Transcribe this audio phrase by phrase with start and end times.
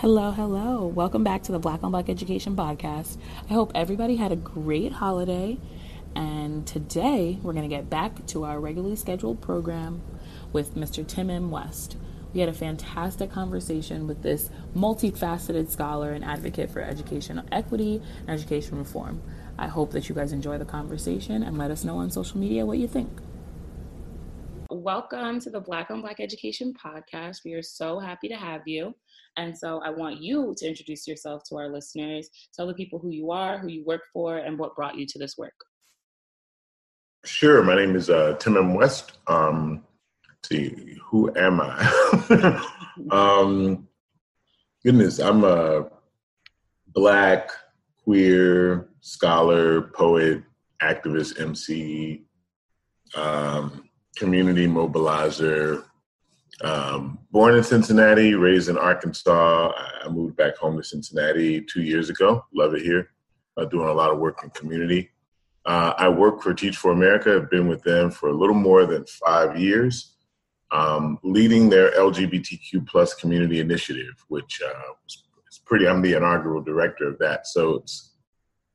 [0.00, 0.86] Hello, hello.
[0.86, 3.16] Welcome back to the Black on Black Education Podcast.
[3.48, 5.56] I hope everybody had a great holiday.
[6.14, 10.02] And today we're going to get back to our regularly scheduled program
[10.52, 11.04] with Mr.
[11.04, 11.50] Tim M.
[11.50, 11.96] West.
[12.34, 18.38] We had a fantastic conversation with this multifaceted scholar and advocate for educational equity and
[18.38, 19.22] education reform.
[19.58, 22.66] I hope that you guys enjoy the conversation and let us know on social media
[22.66, 23.08] what you think.
[24.68, 27.44] Welcome to the Black on Black Education Podcast.
[27.44, 28.94] We are so happy to have you.
[29.36, 33.10] And so I want you to introduce yourself to our listeners, tell the people who
[33.10, 35.54] you are, who you work for, and what brought you to this work.
[37.24, 37.62] Sure.
[37.62, 38.74] My name is uh, Tim M.
[38.74, 39.18] West.
[39.26, 39.84] Um,
[40.44, 42.62] see, who am I?
[43.10, 43.88] um,
[44.84, 45.88] goodness, I'm a
[46.88, 47.50] black,
[48.04, 50.42] queer, scholar, poet,
[50.82, 52.22] activist, MC,
[53.16, 55.84] um, community mobilizer,
[56.62, 59.72] um, born in Cincinnati, raised in Arkansas.
[60.04, 62.44] I moved back home to Cincinnati two years ago.
[62.54, 63.10] Love it here.
[63.56, 65.10] Uh, doing a lot of work in community.
[65.64, 67.34] Uh, I work for Teach for America.
[67.34, 70.14] I've been with them for a little more than five years,
[70.70, 75.88] um, leading their LGBTQ plus community initiative, which uh, is pretty.
[75.88, 78.12] I'm the inaugural director of that, so it's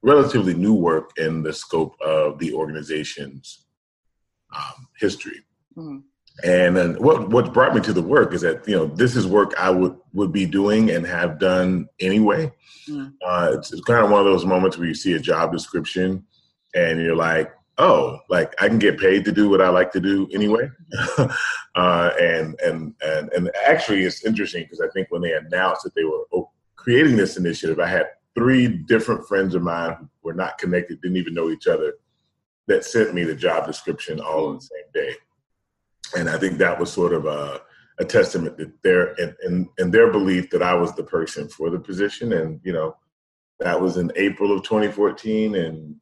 [0.03, 3.65] relatively new work in the scope of the organization's
[4.53, 5.41] um, history.
[5.77, 5.99] Mm-hmm.
[6.43, 9.27] And then what what brought me to the work is that you know this is
[9.27, 12.51] work I would would be doing and have done anyway.
[12.87, 13.13] Mm.
[13.25, 16.25] Uh, it's, it's, kind of one of those moments where you see a job description
[16.73, 19.99] and you're like, oh, like I can get paid to do what I like to
[19.99, 20.69] do anyway.
[21.75, 25.93] uh, and and and and actually, it's interesting because I think when they announced that
[25.93, 26.23] they were
[26.75, 31.17] creating this initiative, I had three different friends of mine who were not connected, didn't
[31.17, 31.93] even know each other,
[32.67, 35.15] that sent me the job description all on the same day
[36.15, 37.61] and I think that was sort of a,
[37.99, 41.69] a testament that their and, and, and their belief that I was the person for
[41.69, 42.33] the position.
[42.33, 42.95] And you know,
[43.59, 45.95] that was in April of 2014, and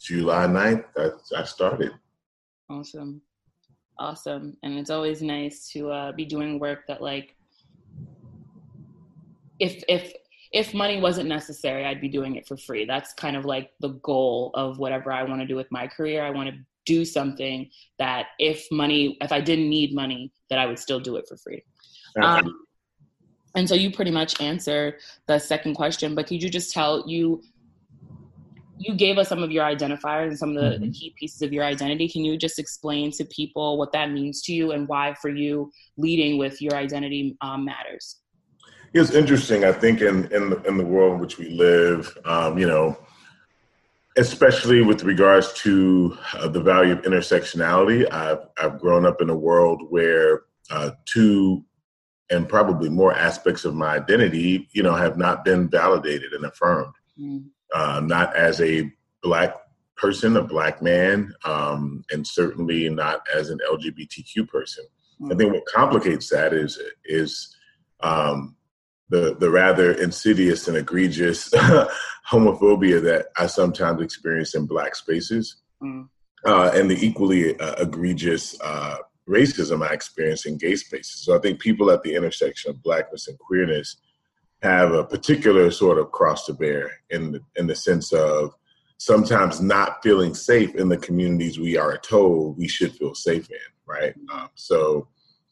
[0.00, 1.92] July 9th, I, I started.
[2.70, 3.20] Awesome,
[3.98, 7.36] awesome, and it's always nice to uh, be doing work that like,
[9.60, 10.12] if if
[10.52, 12.84] if money wasn't necessary, I'd be doing it for free.
[12.84, 16.24] That's kind of like the goal of whatever I want to do with my career.
[16.24, 16.54] I want to
[16.86, 17.68] do something
[17.98, 21.36] that if money if i didn't need money that i would still do it for
[21.36, 21.62] free.
[22.22, 22.60] Um,
[23.56, 27.42] and so you pretty much answer the second question but could you just tell you
[28.78, 30.84] you gave us some of your identifiers and some of the, mm-hmm.
[30.84, 32.08] the, key pieces of your identity.
[32.08, 35.70] Can you just explain to people what that means to you and why for you
[35.96, 38.16] leading with your identity um, matters?
[38.92, 42.56] It's interesting i think in in the, in the world in which we live um,
[42.56, 42.96] you know
[44.16, 48.10] especially with regards to uh, the value of intersectionality.
[48.12, 51.64] I've, I've grown up in a world where uh, two
[52.30, 56.94] and probably more aspects of my identity, you know, have not been validated and affirmed.
[57.20, 57.46] Mm.
[57.74, 58.90] Uh, not as a
[59.22, 59.54] black
[59.96, 64.84] person, a black man, um, and certainly not as an LGBTQ person.
[65.20, 65.32] Mm.
[65.32, 67.54] I think what complicates that is is
[68.00, 68.56] um,
[69.10, 71.50] the the rather insidious and egregious
[72.30, 76.08] homophobia that I sometimes experience in black spaces, mm.
[76.46, 78.96] uh, and the equally uh, egregious uh,
[79.28, 81.24] racism I experience in gay spaces.
[81.24, 83.96] So I think people at the intersection of blackness and queerness
[84.62, 88.54] have a particular sort of cross to bear in the, in the sense of
[88.98, 93.56] sometimes not feeling safe in the communities we are told we should feel safe in,
[93.86, 94.14] right?
[94.32, 95.08] Um, so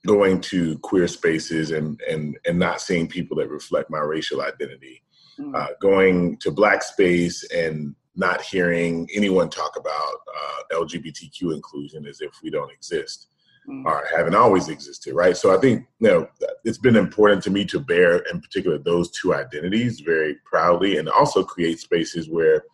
[0.06, 5.02] going to queer spaces and and and not seeing people that reflect my racial identity
[5.38, 5.54] mm.
[5.54, 12.20] uh, going to black space and not hearing anyone talk about uh, lgbtq inclusion as
[12.20, 13.28] if we don't exist
[13.68, 13.84] mm.
[13.84, 16.28] or haven't always existed right so i think you know
[16.64, 21.08] it's been important to me to bear in particular those two identities very proudly and
[21.08, 22.64] also create spaces where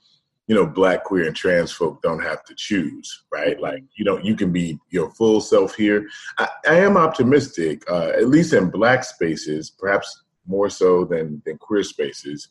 [0.48, 3.60] you know, black, queer, and trans folk don't have to choose, right?
[3.60, 6.08] Like, you know, you can be your full self here.
[6.38, 11.58] I, I am optimistic, uh, at least in black spaces, perhaps more so than, than
[11.58, 12.48] queer spaces.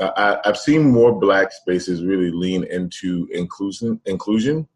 [0.00, 4.66] Uh, I, have seen more black spaces really lean into inclusion, inclusion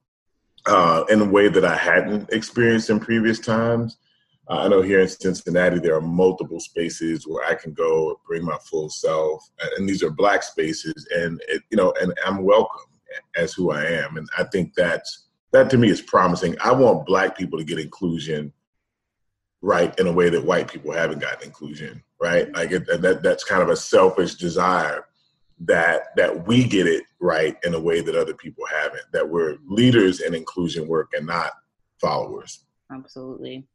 [0.66, 3.96] uh, in a way that I hadn't experienced in previous times.
[4.50, 8.58] I know here in Cincinnati there are multiple spaces where I can go bring my
[8.58, 12.80] full self, and these are black spaces, and it, you know, and I'm welcome
[13.36, 16.56] as who I am, and I think that's that to me is promising.
[16.62, 18.52] I want black people to get inclusion
[19.62, 22.46] right in a way that white people haven't gotten inclusion right.
[22.46, 22.56] Mm-hmm.
[22.56, 25.06] Like it, that that's kind of a selfish desire
[25.60, 29.04] that that we get it right in a way that other people haven't.
[29.12, 31.52] That we're leaders in inclusion work and not
[32.00, 32.64] followers.
[32.92, 33.68] Absolutely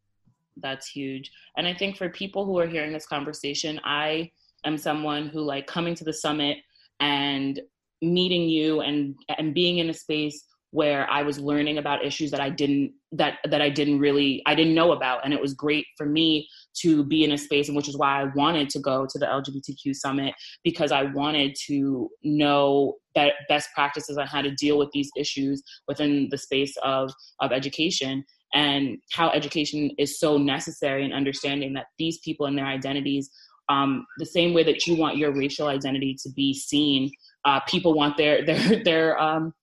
[0.61, 1.31] that's huge.
[1.57, 4.31] And I think for people who are hearing this conversation, I
[4.65, 6.57] am someone who like coming to the summit
[6.99, 7.59] and
[8.01, 12.41] meeting you and and being in a space where I was learning about issues that
[12.41, 15.85] I didn't that that I didn't really I didn't know about and it was great
[15.97, 16.49] for me
[16.81, 19.25] to be in a space and which is why I wanted to go to the
[19.25, 20.33] LGBTQ summit
[20.65, 25.63] because I wanted to know be- best practices on how to deal with these issues
[25.87, 27.09] within the space of
[27.39, 28.25] of education
[28.55, 33.29] and how education is so necessary in understanding that these people and their identities
[33.67, 37.11] um, the same way that you want your racial identity to be seen
[37.45, 39.53] uh, people want their their their um,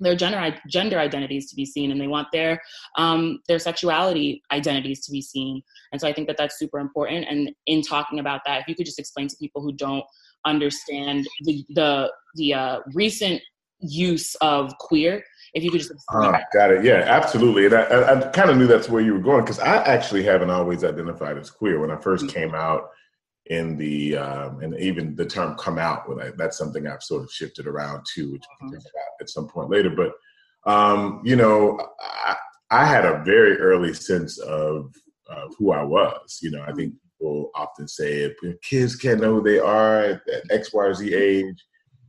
[0.00, 2.60] their gender gender identities to be seen and they want their
[2.98, 5.62] um, their sexuality identities to be seen.
[5.92, 7.26] And so i think that that's super important.
[7.28, 10.04] And in talking about that if you could just explain to people who don't
[10.44, 13.40] understand the the, the uh, recent
[13.80, 15.22] use of queer
[15.56, 18.56] if you could just uh, got it yeah absolutely and i, I, I kind of
[18.56, 21.90] knew that's where you were going because i actually haven't always identified as queer when
[21.90, 22.28] i 1st mm-hmm.
[22.28, 22.90] came out
[23.46, 27.22] in the um, and even the term come out when I, that's something I've sort
[27.22, 29.90] of shifted around to, which we can talk about at some point later.
[29.90, 30.12] But
[30.70, 32.36] um, you know, I,
[32.70, 34.92] I, had a very early sense of,
[35.28, 36.40] of who I was.
[36.42, 40.50] You know, I think people often say kids can't know who they are at, at
[40.50, 41.64] X, Y, or Z age.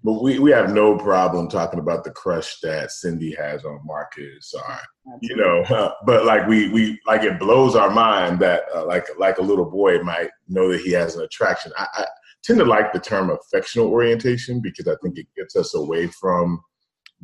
[0.08, 4.54] But we, we have no problem talking about the crush that Cindy has on Marcus,
[4.54, 4.80] or
[5.22, 5.64] you know.
[5.64, 9.42] Uh, but like we we like it blows our mind that uh, like like a
[9.42, 11.74] little boy might know that he has an attraction.
[11.78, 12.06] I, I
[12.42, 16.62] tend to like the term affectional orientation because I think it gets us away from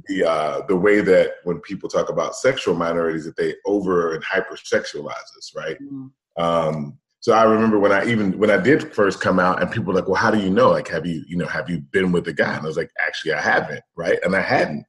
[0.08, 4.22] the uh, the way that when people talk about sexual minorities that they over and
[4.26, 5.78] hypersexualize us, right?
[5.82, 6.44] Mm-hmm.
[6.44, 9.94] Um, so I remember when I even when I did first come out, and people
[9.94, 10.72] were like, "Well, how do you know?
[10.72, 12.92] Like, have you you know have you been with a guy?" And I was like,
[13.08, 14.86] "Actually, I haven't, right?" And I hadn't.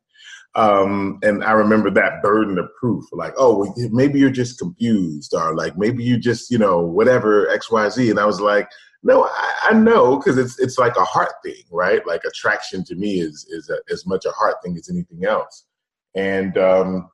[0.57, 5.33] Um, and I remember that burden of proof, like, "Oh, well, maybe you're just confused,
[5.33, 8.69] or like maybe you just you know whatever X Y Z." And I was like,
[9.05, 12.05] "No, I, I know because it's it's like a heart thing, right?
[12.05, 15.67] Like attraction to me is is a, as much a heart thing as anything else."
[16.17, 17.11] And um,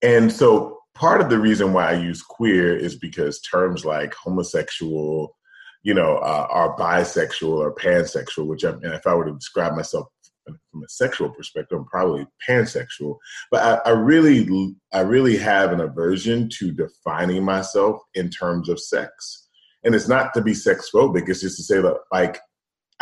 [0.00, 5.36] and so part of the reason why I use queer is because terms like homosexual,
[5.82, 9.74] you know, uh, are bisexual or pansexual, which I, and if I were to describe
[9.74, 10.06] myself
[10.44, 13.16] from a sexual perspective, I'm probably pansexual.
[13.50, 18.80] But I, I really, I really have an aversion to defining myself in terms of
[18.80, 19.48] sex.
[19.84, 21.28] And it's not to be sex phobic.
[21.28, 22.38] It's just to say that, like,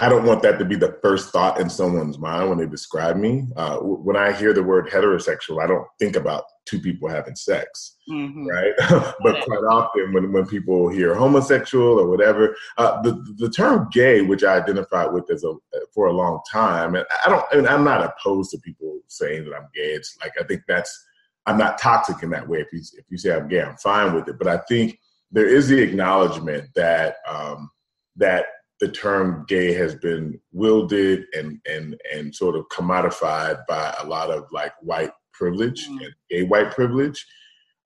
[0.00, 3.16] I don't want that to be the first thought in someone's mind when they describe
[3.16, 3.48] me.
[3.56, 7.96] Uh, when I hear the word heterosexual, I don't think about two people having sex,
[8.08, 8.46] mm-hmm.
[8.46, 8.72] right?
[9.22, 14.22] but quite often, when, when people hear homosexual or whatever, uh, the the term gay,
[14.22, 15.54] which I identified with as a
[15.92, 19.56] for a long time, and I don't, and I'm not opposed to people saying that
[19.56, 19.90] I'm gay.
[19.94, 21.06] It's like I think that's
[21.46, 22.60] I'm not toxic in that way.
[22.60, 24.38] If you if you say I'm gay, I'm fine with it.
[24.38, 24.96] But I think
[25.32, 27.70] there is the acknowledgement that um,
[28.16, 28.46] that
[28.80, 34.30] the term gay has been wielded and and and sort of commodified by a lot
[34.30, 35.98] of like white privilege mm-hmm.
[36.04, 37.26] and gay white privilege.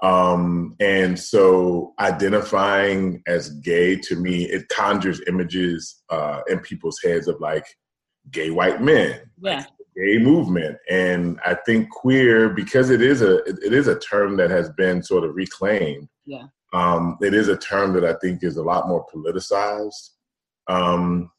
[0.02, 7.28] Um, and so identifying as gay to me, it conjures images uh, in people's heads
[7.28, 7.64] of like
[8.30, 9.58] gay white men, yeah.
[9.58, 9.66] Like
[9.96, 10.76] gay movement.
[10.90, 15.02] And I think queer, because it is a it is a term that has been
[15.02, 16.08] sort of reclaimed.
[16.26, 16.46] Yeah.
[16.72, 20.10] Um, it is a term that I think is a lot more politicized.
[20.68, 21.30] Um,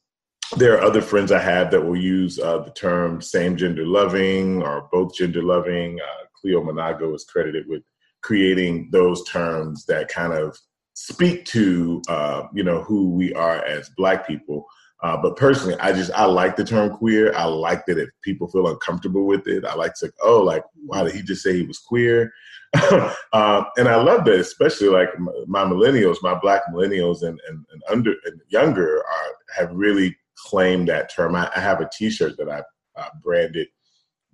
[0.56, 4.62] there are other friends I have that will use uh, the term same gender loving
[4.62, 5.98] or both gender loving.
[6.00, 7.82] Uh, Cleo Manago is credited with
[8.22, 10.56] creating those terms that kind of
[10.94, 14.66] speak to uh, you know who we are as Black people.
[15.02, 17.34] Uh, but personally, I just I like the term queer.
[17.34, 21.02] I like that if people feel uncomfortable with it, I like to oh like why
[21.02, 22.32] did he just say he was queer?
[23.32, 25.08] Uh, and I love that, especially like
[25.46, 30.88] my millennials, my black millennials and, and, and under and younger are have really claimed
[30.88, 31.34] that term.
[31.34, 32.62] I, I have a T-shirt that I
[33.00, 33.68] uh, branded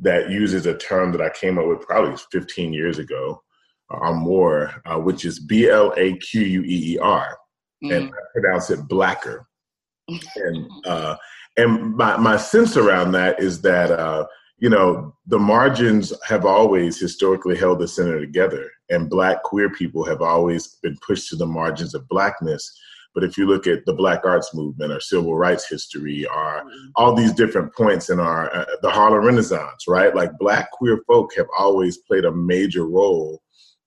[0.01, 3.43] that uses a term that I came up with probably 15 years ago
[3.91, 7.37] or more, uh, which is B L A Q U E E R,
[7.85, 7.97] mm.
[7.97, 9.47] and I pronounce it blacker.
[10.09, 11.17] and uh,
[11.57, 14.27] and my my sense around that is that uh,
[14.61, 20.05] you know, the margins have always historically held the center together, and Black queer people
[20.05, 22.71] have always been pushed to the margins of Blackness.
[23.15, 26.63] But if you look at the Black arts movement or civil rights history or
[26.95, 30.15] all these different points in our, uh, the Harlem Renaissance, right?
[30.15, 33.43] Like Black queer folk have always played a major role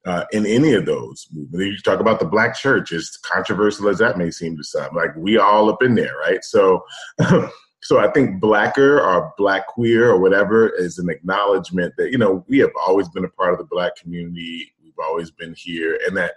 [0.05, 1.67] uh, in any of those movements.
[1.67, 5.15] You talk about the Black church, as controversial as that may seem to some, like
[5.15, 6.43] we all up in there, right?
[6.43, 6.83] So
[7.83, 12.45] so I think blacker or black queer or whatever is an acknowledgement that, you know,
[12.47, 14.73] we have always been a part of the black community.
[14.81, 15.99] We've always been here.
[16.07, 16.31] And that,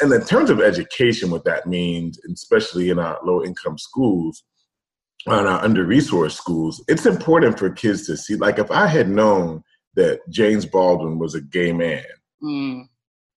[0.00, 4.44] and in terms of education, what that means, especially in our low income schools,
[5.26, 8.36] on our under resourced schools, it's important for kids to see.
[8.36, 9.64] Like, if I had known
[9.94, 12.04] that James Baldwin was a gay man,
[12.40, 12.82] mm.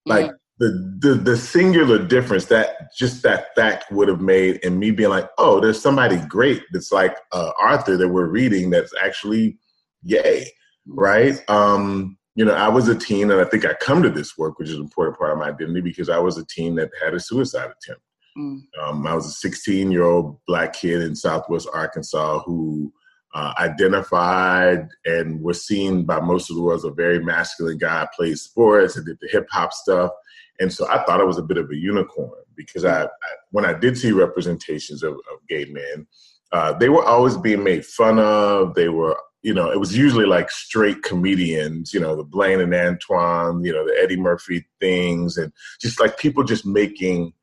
[0.05, 4.91] like the, the the singular difference that just that fact would have made in me
[4.91, 9.57] being like, oh, there's somebody great that's like uh, Arthur that we're reading that's actually
[10.05, 10.51] gay,
[10.85, 11.41] right?
[11.49, 14.59] Um, you know, I was a teen, and I think I come to this work,
[14.59, 17.13] which is an important part of my identity, because I was a teen that had
[17.13, 18.03] a suicide attempt.
[18.37, 18.59] Mm.
[18.81, 22.93] Um, I was a 16 year old black kid in Southwest Arkansas who
[23.33, 28.07] uh, identified and was seen by most of the world as a very masculine guy,
[28.15, 30.11] played sports and did the hip hop stuff.
[30.59, 33.07] And so I thought I was a bit of a unicorn because I, I
[33.51, 36.07] when I did see representations of, of gay men,
[36.51, 38.75] uh, they were always being made fun of.
[38.75, 42.73] They were, you know, it was usually like straight comedians, you know, the Blaine and
[42.73, 47.33] Antoine, you know, the Eddie Murphy things, and just like people just making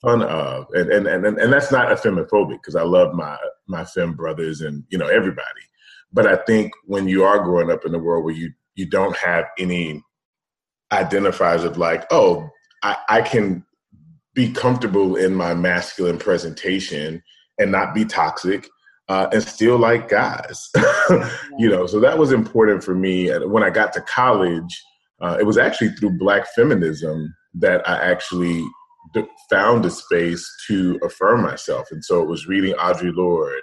[0.00, 3.36] fun of, and and and and that's not ephemophobic because I love my
[3.66, 5.62] my femme brothers and you know everybody,
[6.12, 9.16] but I think when you are growing up in a world where you you don't
[9.16, 10.02] have any
[10.92, 12.48] identifiers of like, oh,
[12.82, 13.64] I, I can
[14.34, 17.22] be comfortable in my masculine presentation
[17.58, 18.68] and not be toxic
[19.08, 20.70] uh, and still like guys.
[21.58, 23.28] you know, so that was important for me.
[23.46, 24.82] When I got to college,
[25.20, 28.64] uh, it was actually through Black feminism that I actually
[29.50, 31.88] found a space to affirm myself.
[31.90, 33.60] And so it was reading Audre Lorde.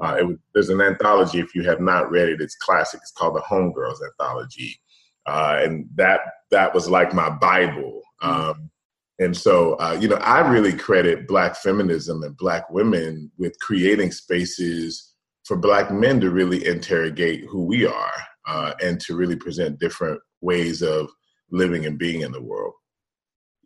[0.00, 3.00] Uh, it was, there's an anthology, if you have not read it, it's classic.
[3.02, 4.78] It's called the Homegirls Anthology.
[5.26, 8.01] Uh, and that that was like my Bible.
[8.22, 8.50] Mm-hmm.
[8.50, 8.70] Um,
[9.18, 14.10] and so, uh, you know, I really credit Black feminism and Black women with creating
[14.10, 15.12] spaces
[15.44, 18.12] for Black men to really interrogate who we are
[18.48, 21.10] uh, and to really present different ways of
[21.50, 22.72] living and being in the world.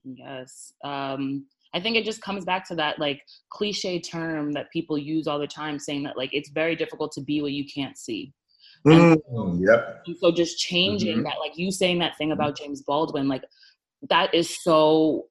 [0.05, 0.73] Yes.
[0.85, 3.21] Um, I think it just comes back to that like
[3.51, 7.21] cliche term that people use all the time saying that like it's very difficult to
[7.21, 8.33] be what you can't see.
[8.85, 10.03] And, mm, yep.
[10.07, 11.25] And so just changing mm-hmm.
[11.25, 13.43] that, like you saying that thing about James Baldwin, like
[14.11, 15.27] that is so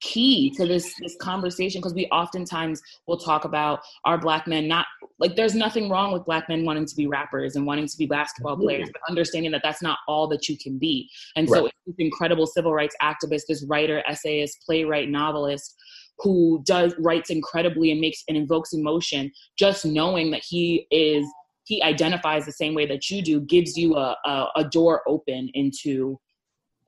[0.00, 4.86] key to this this conversation because we oftentimes will talk about our black men not
[5.18, 8.06] like there's nothing wrong with black men wanting to be rappers and wanting to be
[8.06, 11.58] basketball players but understanding that that's not all that you can be and right.
[11.60, 15.74] so this incredible civil rights activist this writer essayist playwright novelist
[16.18, 21.26] who does writes incredibly and makes and invokes emotion just knowing that he is
[21.64, 25.50] he identifies the same way that you do gives you a, a, a door open
[25.54, 26.18] into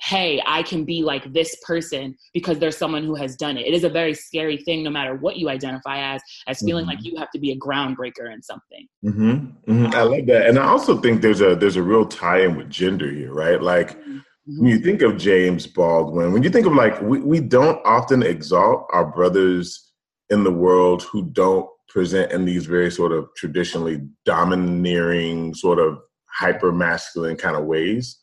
[0.01, 3.67] hey, I can be like this person because there's someone who has done it.
[3.67, 6.91] It is a very scary thing, no matter what you identify as, as feeling mm-hmm.
[6.91, 8.87] like you have to be a groundbreaker in something.
[9.05, 9.73] Mm-hmm.
[9.73, 9.95] Mm-hmm.
[9.95, 13.11] I love that, and I also think there's a there's a real tie-in with gender
[13.11, 13.61] here, right?
[13.61, 14.19] Like mm-hmm.
[14.47, 18.23] when you think of James Baldwin, when you think of like we, we don't often
[18.23, 19.93] exalt our brothers
[20.31, 25.99] in the world who don't present in these very sort of traditionally domineering, sort of
[26.27, 28.19] hyper masculine kind of ways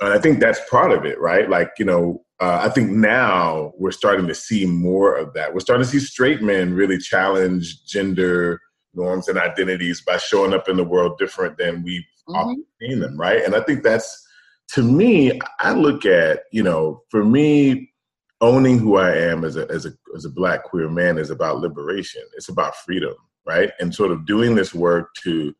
[0.00, 1.48] and I think that's part of it, right?
[1.48, 5.52] Like, you know, uh, I think now we're starting to see more of that.
[5.52, 8.60] We're starting to see straight men really challenge gender
[8.94, 12.36] norms and identities by showing up in the world different than we've mm-hmm.
[12.36, 13.44] often seen them, right?
[13.44, 14.26] And I think that's,
[14.74, 17.92] to me, I look at, you know, for me,
[18.40, 21.58] owning who I am as a, as a, as a black queer man is about
[21.58, 22.22] liberation.
[22.36, 23.14] It's about freedom,
[23.44, 23.72] right?
[23.80, 25.54] And sort of doing this work to,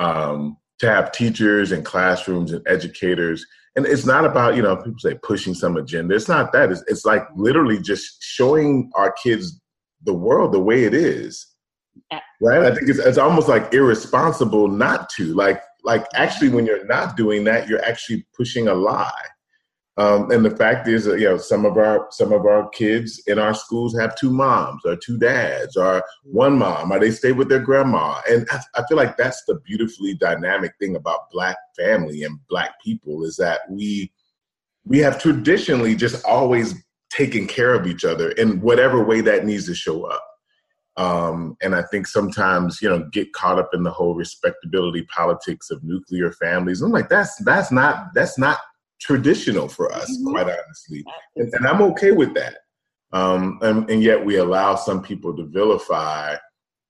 [0.00, 4.98] um, to have teachers and classrooms and educators and it's not about you know people
[4.98, 6.14] say pushing some agenda.
[6.14, 6.72] It's not that.
[6.72, 9.60] It's, it's like literally just showing our kids
[10.04, 11.46] the world the way it is.
[12.40, 12.62] Right?
[12.62, 15.34] I think it's, it's almost like irresponsible not to.
[15.34, 19.26] Like like actually when you're not doing that you're actually pushing a lie
[19.98, 23.22] um, and the fact is, that, you know, some of our some of our kids
[23.26, 27.32] in our schools have two moms or two dads or one mom, or they stay
[27.32, 28.20] with their grandma.
[28.28, 32.72] And I, I feel like that's the beautifully dynamic thing about Black family and Black
[32.84, 34.12] people is that we
[34.84, 36.74] we have traditionally just always
[37.08, 40.22] taken care of each other in whatever way that needs to show up.
[40.98, 45.70] Um, and I think sometimes you know get caught up in the whole respectability politics
[45.70, 46.82] of nuclear families.
[46.82, 48.58] I'm like that's that's not that's not
[49.00, 50.30] traditional for us, mm-hmm.
[50.30, 51.04] quite honestly.
[51.36, 52.58] And, and, I'm okay with that.
[53.12, 56.36] Um, and, and, yet we allow some people to vilify,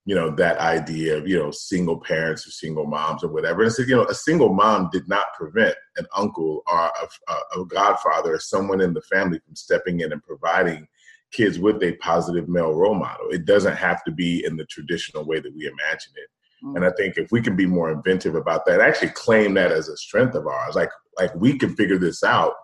[0.05, 3.63] you know, that idea of, you know, single parents or single moms or whatever.
[3.63, 7.61] And so, you know, a single mom did not prevent an uncle or a, a,
[7.61, 10.89] a godfather or someone in the family from stepping in and providing
[11.33, 13.29] kids with a positive male role model.
[13.31, 16.31] It doesn't have to be in the traditional way that we imagine it.
[16.63, 19.89] And I think if we can be more inventive about that, actually claim that as
[19.89, 22.55] a strength of ours, like like we can figure this out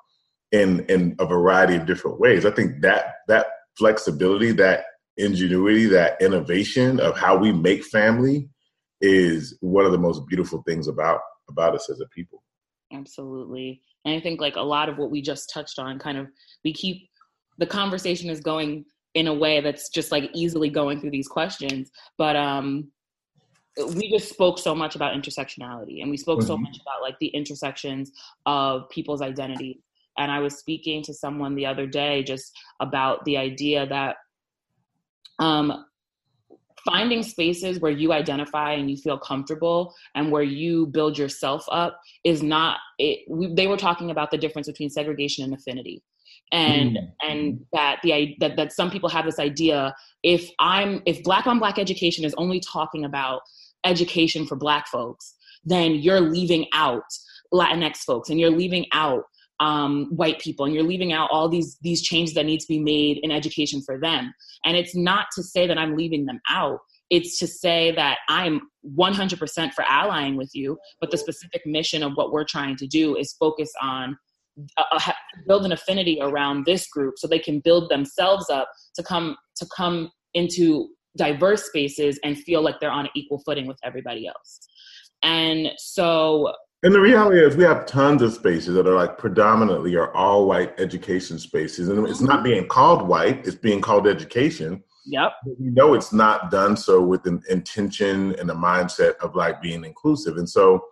[0.50, 2.44] in in a variety of different ways.
[2.44, 3.46] I think that that
[3.76, 4.84] flexibility, that
[5.16, 8.48] ingenuity, that innovation of how we make family
[9.00, 12.42] is one of the most beautiful things about about us as a people.
[12.92, 13.82] Absolutely.
[14.04, 16.28] And I think like a lot of what we just touched on kind of
[16.64, 17.08] we keep
[17.58, 18.84] the conversation is going
[19.14, 22.90] in a way that's just like easily going through these questions, but um
[23.94, 26.46] we just spoke so much about intersectionality and we spoke mm-hmm.
[26.46, 28.12] so much about like the intersections
[28.46, 29.80] of people's identity
[30.18, 34.16] and i was speaking to someone the other day just about the idea that
[35.38, 35.86] um,
[36.84, 41.98] finding spaces where you identify and you feel comfortable and where you build yourself up
[42.24, 46.02] is not it we, they were talking about the difference between segregation and affinity
[46.52, 47.28] and mm-hmm.
[47.28, 51.58] and that the that, that some people have this idea if i'm if black on
[51.58, 53.40] black education is only talking about
[53.84, 57.02] education for black folks then you're leaving out
[57.52, 59.24] latinx folks and you're leaving out
[59.60, 62.80] um, white people and you're leaving out all these these changes that need to be
[62.80, 64.32] made in education for them
[64.64, 66.80] and it's not to say that i'm leaving them out
[67.10, 68.60] it's to say that i'm
[68.98, 73.16] 100% for allying with you but the specific mission of what we're trying to do
[73.16, 74.16] is focus on
[74.76, 75.12] uh, uh
[75.46, 79.66] build an affinity around this group so they can build themselves up to come to
[79.76, 84.60] come into diverse spaces and feel like they're on an equal footing with everybody else
[85.22, 86.52] and so
[86.84, 90.46] and the reality is, we have tons of spaces that are like predominantly or all
[90.46, 94.82] white education spaces, and it's not being called white; it's being called education.
[95.06, 95.32] Yep.
[95.60, 99.84] We know it's not done so with an intention and a mindset of like being
[99.84, 100.84] inclusive, and so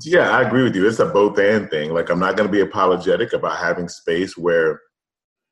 [0.00, 0.86] yeah, I agree with you.
[0.86, 1.92] It's a both and thing.
[1.92, 4.80] Like, I'm not going to be apologetic about having space where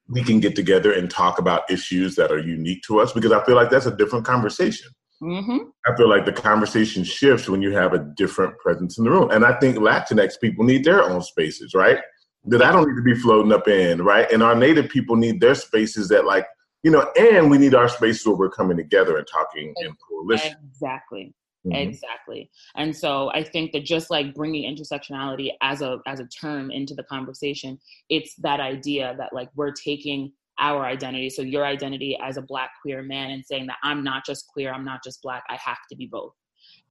[0.09, 3.45] we can get together and talk about issues that are unique to us because I
[3.45, 4.91] feel like that's a different conversation.
[5.23, 5.59] Mm-hmm.
[5.87, 9.31] I feel like the conversation shifts when you have a different presence in the room.
[9.31, 11.99] And I think Latinx people need their own spaces, right?
[12.45, 14.31] That I don't need to be floating up in, right?
[14.33, 16.47] And our native people need their spaces that, like,
[16.83, 20.57] you know, and we need our spaces where we're coming together and talking in coalition.
[20.71, 21.35] Exactly.
[21.67, 21.77] Mm-hmm.
[21.77, 22.51] Exactly.
[22.77, 26.95] And so I think that just like bringing intersectionality as a as a term into
[26.95, 31.31] the conversation, it's that idea that like we're taking our identity.
[31.31, 34.73] So your identity as a black queer man and saying that I'm not just queer,
[34.73, 36.35] I'm not just black, I have to be both.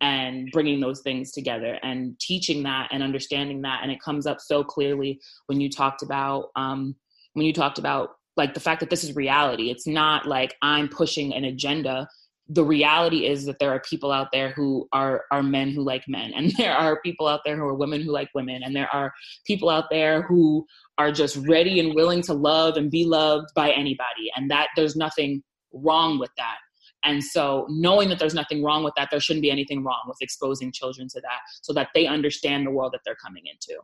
[0.01, 3.79] And bringing those things together and teaching that and understanding that.
[3.83, 6.95] And it comes up so clearly when you talked about, um,
[7.33, 9.69] when you talked about like the fact that this is reality.
[9.69, 12.07] It's not like I'm pushing an agenda
[12.51, 16.03] the reality is that there are people out there who are are men who like
[16.07, 18.89] men and there are people out there who are women who like women and there
[18.93, 19.13] are
[19.45, 20.65] people out there who
[20.97, 24.95] are just ready and willing to love and be loved by anybody and that there's
[24.95, 25.41] nothing
[25.73, 26.57] wrong with that.
[27.03, 30.17] And so knowing that there's nothing wrong with that there shouldn't be anything wrong with
[30.21, 33.79] exposing children to that so that they understand the world that they're coming into.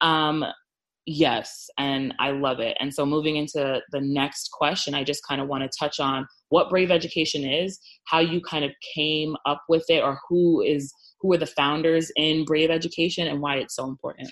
[0.00, 0.44] Um,
[1.06, 5.40] yes and i love it and so moving into the next question i just kind
[5.40, 9.62] of want to touch on what brave education is how you kind of came up
[9.68, 13.74] with it or who is who are the founders in brave education and why it's
[13.74, 14.30] so important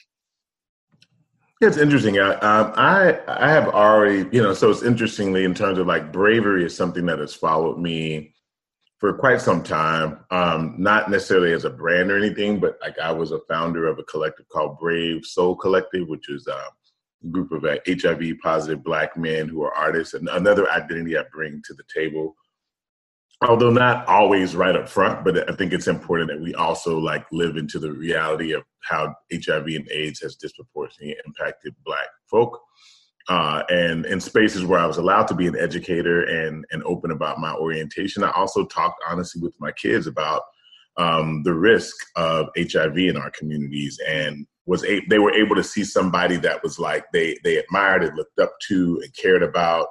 [1.63, 2.19] it's interesting.
[2.19, 6.11] I, um, I I have already, you know, so it's interestingly in terms of like
[6.11, 8.33] bravery is something that has followed me
[9.01, 10.21] for quite some time.
[10.31, 13.99] Um, not necessarily as a brand or anything, but like I was a founder of
[13.99, 16.69] a collective called Brave Soul Collective, which is a
[17.31, 21.63] group of uh, HIV positive Black men who are artists, and another identity I bring
[21.67, 22.37] to the table
[23.43, 27.25] although not always right up front but i think it's important that we also like
[27.33, 32.61] live into the reality of how hiv and aids has disproportionately impacted black folk
[33.31, 37.11] uh, and in spaces where i was allowed to be an educator and and open
[37.11, 40.43] about my orientation i also talked honestly with my kids about
[40.97, 45.65] um, the risk of hiv in our communities and was a, they were able to
[45.65, 49.87] see somebody that was like they they admired and looked up to and cared about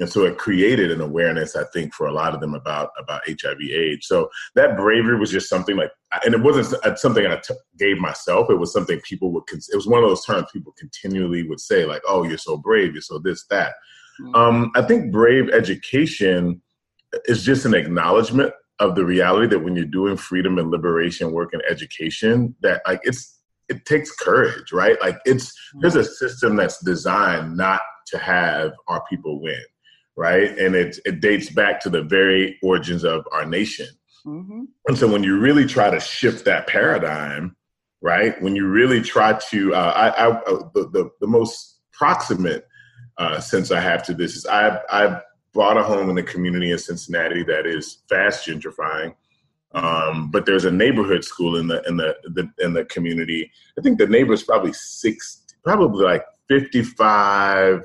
[0.00, 3.22] and so it created an awareness i think for a lot of them about about
[3.28, 4.06] hiv aids.
[4.06, 5.90] So that bravery was just something like
[6.24, 8.50] and it wasn't something I t- gave myself.
[8.50, 11.84] It was something people would it was one of those terms people continually would say
[11.84, 13.74] like oh you're so brave you're so this that.
[14.20, 14.34] Mm-hmm.
[14.34, 16.60] um, i think brave education
[17.24, 21.54] is just an acknowledgement of the reality that when you're doing freedom and liberation work
[21.54, 25.00] in education that like it's it takes courage right?
[25.00, 29.62] Like it's there's a system that's designed not to have our people win
[30.20, 30.50] right?
[30.58, 33.86] And it, it dates back to the very origins of our nation.
[34.26, 34.64] Mm-hmm.
[34.86, 37.56] And so when you really try to shift that paradigm,
[38.02, 38.40] right?
[38.42, 42.68] When you really try to, uh, I, I uh, the, the, the, most proximate
[43.16, 45.22] uh, sense I have to this is I, I
[45.54, 49.14] bought a home in the community in Cincinnati that is fast gentrifying.
[49.72, 53.50] Um, but there's a neighborhood school in the in the, the in the community.
[53.78, 57.84] I think the neighbor's probably six, probably like 55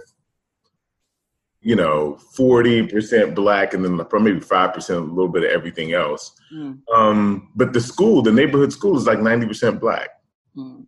[1.66, 6.32] you know, 40% black and then probably maybe 5%, a little bit of everything else.
[6.54, 6.80] Mm.
[6.94, 10.10] Um, but the school, the neighborhood school is like 90% black.
[10.56, 10.86] Mm.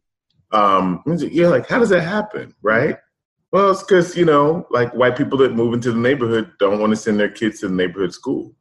[0.52, 2.54] Um, you're like, how does that happen?
[2.62, 2.96] Right.
[3.52, 6.92] Well, it's because, you know, like white people that move into the neighborhood don't want
[6.92, 8.54] to send their kids to the neighborhood school.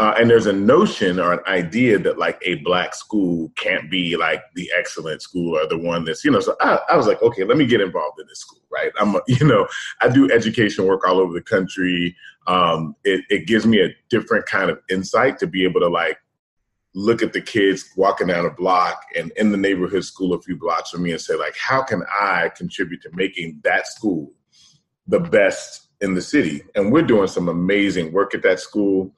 [0.00, 4.16] Uh, and there's a notion or an idea that like a black school can't be
[4.16, 6.40] like the excellent school or the one that's you know.
[6.40, 8.90] So I, I was like, okay, let me get involved in this school, right?
[8.98, 9.68] I'm a, you know
[10.00, 12.16] I do education work all over the country.
[12.46, 16.16] Um, it, it gives me a different kind of insight to be able to like
[16.94, 20.56] look at the kids walking down a block and in the neighborhood school a few
[20.56, 24.32] blocks from me and say like, how can I contribute to making that school
[25.06, 26.62] the best in the city?
[26.74, 29.12] And we're doing some amazing work at that school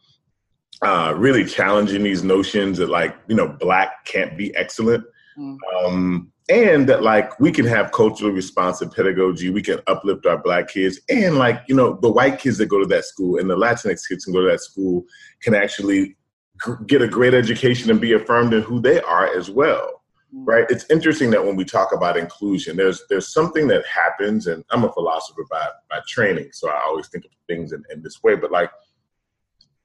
[0.82, 5.04] uh, really challenging these notions that like you know black can't be excellent
[5.38, 5.56] mm.
[5.76, 10.68] um, and that like we can have culturally responsive pedagogy we can uplift our black
[10.68, 13.56] kids and like you know the white kids that go to that school and the
[13.56, 15.04] latinx kids can go to that school
[15.40, 16.16] can actually
[16.66, 20.02] g- get a great education and be affirmed in who they are as well
[20.34, 20.42] mm.
[20.44, 24.64] right it's interesting that when we talk about inclusion there's there's something that happens and
[24.72, 28.20] i'm a philosopher by by training so i always think of things in, in this
[28.24, 28.70] way but like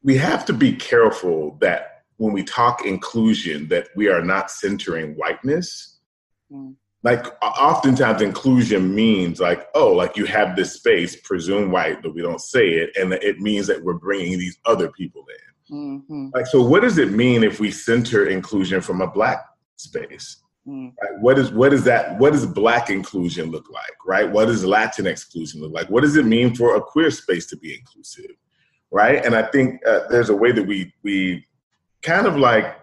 [0.03, 5.13] we have to be careful that when we talk inclusion that we are not centering
[5.15, 5.99] whiteness
[6.51, 6.73] mm.
[7.03, 12.21] like oftentimes inclusion means like oh like you have this space presume white but we
[12.21, 15.25] don't say it and it means that we're bringing these other people
[15.69, 16.27] in mm-hmm.
[16.33, 19.45] like so what does it mean if we center inclusion from a black
[19.77, 20.91] space mm.
[21.01, 21.21] Right?
[21.21, 22.19] What is what is that?
[22.19, 23.95] What does black inclusion look like?
[24.05, 24.29] Right?
[24.29, 25.89] What does Latinx inclusion look like?
[25.89, 28.35] What does it mean for a queer space to be inclusive?
[28.91, 29.23] Right?
[29.25, 31.45] And I think uh, there's a way that we we
[32.01, 32.75] kind of like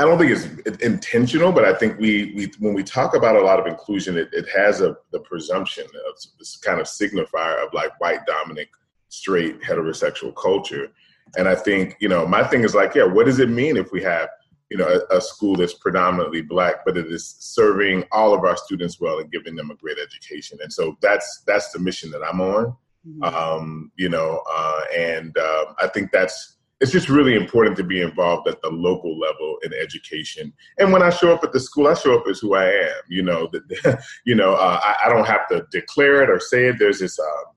[0.00, 3.40] I don't think it's intentional, but I think we we when we talk about a
[3.40, 7.72] lot of inclusion, it, it has a the presumption of this kind of signifier of
[7.74, 8.68] like white dominant,
[9.08, 10.88] straight heterosexual culture.
[11.36, 13.90] And I think you know my thing is like, yeah, what does it mean if
[13.90, 14.28] we have
[14.70, 18.56] you know a, a school that's predominantly black, but it is serving all of our
[18.56, 20.58] students well and giving them a great education?
[20.62, 22.76] And so that's that's the mission that I'm on.
[23.06, 23.22] Mm-hmm.
[23.22, 28.00] Um, you know, uh, and uh, I think that's it's just really important to be
[28.00, 30.52] involved at the local level in education.
[30.78, 33.02] And when I show up at the school, I show up as who I am.
[33.08, 36.66] You know, that you know, uh, I, I, don't have to declare it or say
[36.66, 36.78] it.
[36.78, 37.50] There's this uh,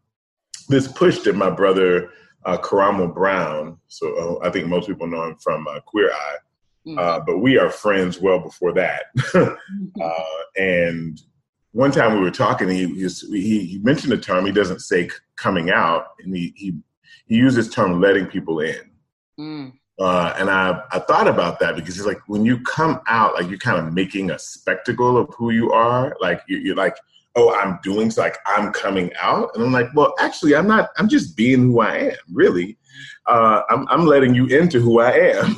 [0.70, 2.10] this push that my brother
[2.46, 3.78] uh, Karamo Brown.
[3.88, 6.38] So uh, I think most people know him from uh, Queer Eye.
[6.88, 7.26] Mm-hmm.
[7.28, 9.04] but we are friends well before that.
[9.36, 10.62] Mm-hmm.
[10.62, 11.22] and
[11.72, 15.72] one time we were talking, he, he, he mentioned a term he doesn't say coming
[15.72, 16.74] out, and he he,
[17.28, 18.92] he uses term letting people in.
[19.40, 19.74] Mm.
[20.00, 23.50] Uh, and I, I thought about that because it's like when you come out, like
[23.50, 26.16] you're kind of making a spectacle of who you are.
[26.20, 26.98] Like you're, you're like,
[27.36, 30.90] oh, I'm doing like I'm coming out, and I'm like, well, actually, I'm not.
[30.98, 32.18] I'm just being who I am.
[32.32, 32.78] Really,
[33.28, 35.58] uh, I'm I'm letting you into who I am.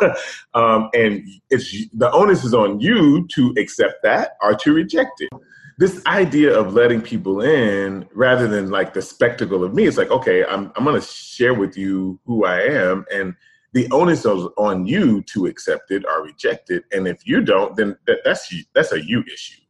[0.54, 5.30] um, and it's the onus is on you to accept that or to reject it
[5.78, 10.10] this idea of letting people in rather than like the spectacle of me it's like
[10.10, 13.34] okay i'm, I'm going to share with you who i am and
[13.72, 17.76] the onus is on you to accept it or reject it and if you don't
[17.76, 19.60] then that, that's that's a you issue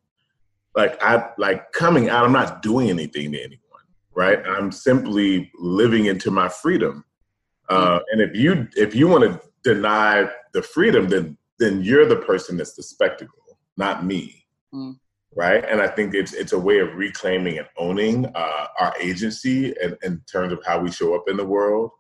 [0.75, 3.83] like i like coming out i'm not doing anything to anyone
[4.15, 7.05] right i'm simply living into my freedom
[7.69, 12.17] uh, and if you if you want to deny the freedom then then you're the
[12.17, 14.97] person that's the spectacle not me mm
[15.39, 15.65] right?
[15.69, 19.97] And I think it's it's a way of reclaiming and owning uh, our agency in,
[20.03, 21.91] in, terms of how we show up in the world.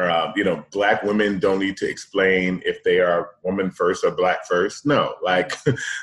[0.00, 4.12] Uh, you know, black women don't need to explain if they are woman first or
[4.12, 4.86] black first.
[4.86, 5.52] No, like,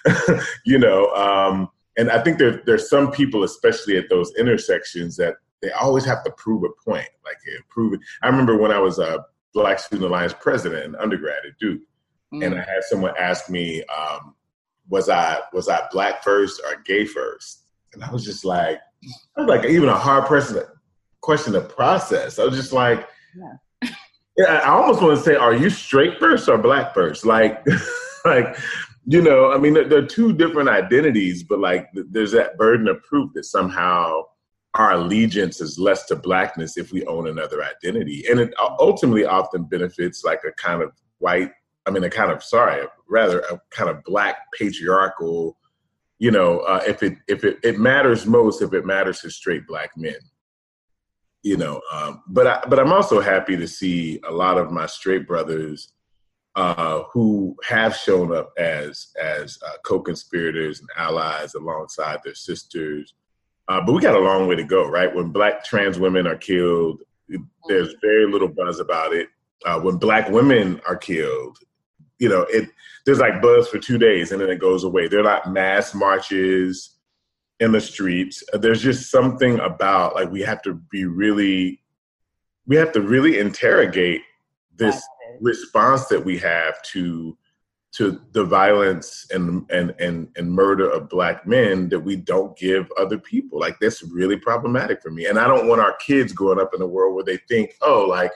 [0.66, 5.36] you know, um, and I think there there's some people, especially at those intersections, that
[5.62, 7.38] they always have to prove a point, like
[7.70, 8.00] prove it.
[8.22, 11.82] I remember when I was a Black Student Alliance president in undergrad at Duke,
[12.34, 12.46] mm.
[12.46, 14.36] and I had someone ask me, um,
[14.90, 17.64] was I was I black first or gay first?
[17.94, 18.80] And I was just like,
[19.36, 20.64] I was like even a hard person
[21.22, 22.40] question to process.
[22.40, 23.90] I was just like, yeah.
[24.38, 27.26] yeah, I almost want to say, are you straight first or black first?
[27.26, 27.66] Like,
[28.26, 28.58] like,
[29.08, 33.32] you know, I mean, they're two different identities, but like, there's that burden of proof
[33.34, 34.24] that somehow
[34.76, 39.64] our allegiance is less to blackness if we own another identity, and it ultimately often
[39.64, 41.52] benefits like a kind of white
[41.88, 45.58] I mean, a kind of sorry, rather a kind of black patriarchal.
[46.20, 49.66] You know, uh, if it if it, it matters most, if it matters to straight
[49.66, 50.18] black men.
[51.44, 54.86] You know, um, but I, but I'm also happy to see a lot of my
[54.86, 55.94] straight brothers
[56.58, 63.14] uh, who have shown up as as uh, co-conspirators and allies alongside their sisters
[63.70, 65.14] Uh, but we got a long way to go, right?
[65.14, 67.02] When black trans women are killed,
[67.68, 69.30] there's very little buzz about it.
[69.66, 71.58] Uh, when black women are killed,
[72.20, 72.70] you know, it
[73.06, 75.08] there's like buzz for two days and then it goes away.
[75.08, 76.98] They're not mass marches
[77.60, 78.44] in the streets.
[78.54, 81.82] There's just something about like we have to be really,
[82.66, 84.22] we have to really interrogate
[84.76, 85.02] this
[85.42, 87.38] response that we have to
[87.94, 92.92] to the violence and and and and murder of black men that we don't give
[92.98, 93.60] other people.
[93.60, 95.26] Like that's really problematic for me.
[95.26, 98.06] And I don't want our kids growing up in a world where they think, oh,
[98.06, 98.32] like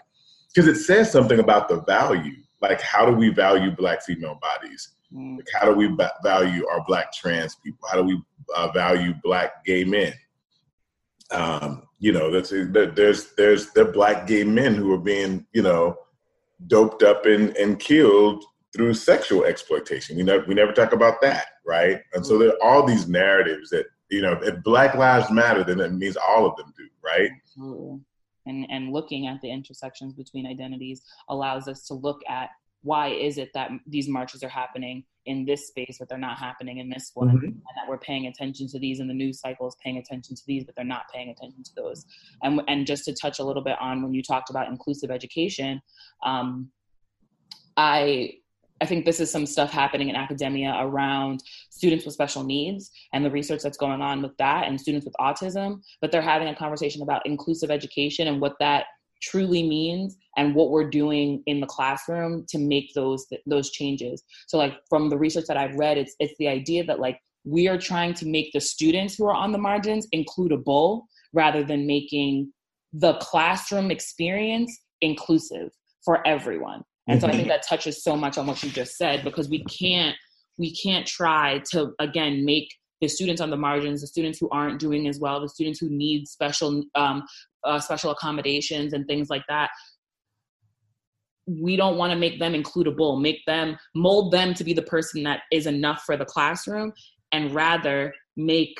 [0.53, 2.37] because it says something about the value.
[2.61, 4.93] Like how do we value black female bodies?
[5.13, 5.37] Mm.
[5.37, 7.87] Like how do we ba- value our black trans people?
[7.89, 8.21] How do we
[8.55, 10.13] uh, value black gay men?
[11.31, 15.97] Um, you know, that's, there's there's there black gay men who are being you know
[16.67, 18.43] doped up and, and killed
[18.73, 20.15] through sexual exploitation.
[20.15, 22.01] We never we never talk about that, right?
[22.13, 25.79] And so there are all these narratives that you know, if Black Lives Matter, then
[25.79, 27.31] it means all of them do, right?
[27.43, 27.99] Absolutely.
[28.45, 32.49] And and looking at the intersections between identities allows us to look at
[32.83, 36.79] why is it that these marches are happening in this space but they're not happening
[36.79, 37.45] in this one mm-hmm.
[37.45, 40.41] and that we're paying attention to these and the news cycle is paying attention to
[40.47, 42.05] these but they're not paying attention to those
[42.43, 45.81] and and just to touch a little bit on when you talked about inclusive education
[46.23, 46.69] um,
[47.77, 48.31] i
[48.81, 53.23] I think this is some stuff happening in academia around students with special needs and
[53.23, 56.55] the research that's going on with that and students with autism, but they're having a
[56.55, 58.85] conversation about inclusive education and what that
[59.21, 64.23] truly means and what we're doing in the classroom to make those those changes.
[64.47, 67.67] So like from the research that I've read it's it's the idea that like we
[67.67, 71.03] are trying to make the students who are on the margins includable
[71.33, 72.51] rather than making
[72.93, 75.69] the classroom experience inclusive
[76.03, 77.49] for everyone and so I think mm-hmm.
[77.49, 80.15] that touches so much on what you just said because we can't
[80.57, 82.69] we can't try to again make
[83.01, 85.89] the students on the margins, the students who aren't doing as well, the students who
[85.89, 87.23] need special um,
[87.63, 89.69] uh, special accommodations and things like that.
[91.47, 95.23] We don't want to make them includable, make them mold them to be the person
[95.23, 96.93] that is enough for the classroom,
[97.31, 98.79] and rather make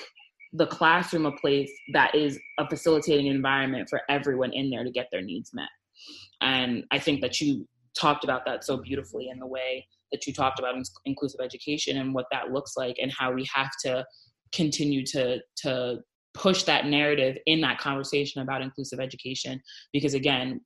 [0.53, 5.07] the classroom a place that is a facilitating environment for everyone in there to get
[5.12, 5.69] their needs met.
[6.41, 10.34] And I think that you talked about that so beautifully in the way that you
[10.34, 14.06] talked about in inclusive education and what that looks like and how we have to
[14.54, 16.00] continue to to
[16.34, 19.62] push that narrative in that conversation about inclusive education.
[19.91, 20.62] Because again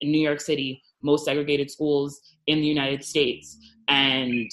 [0.00, 3.56] in new york city most segregated schools in the united states
[3.88, 4.50] and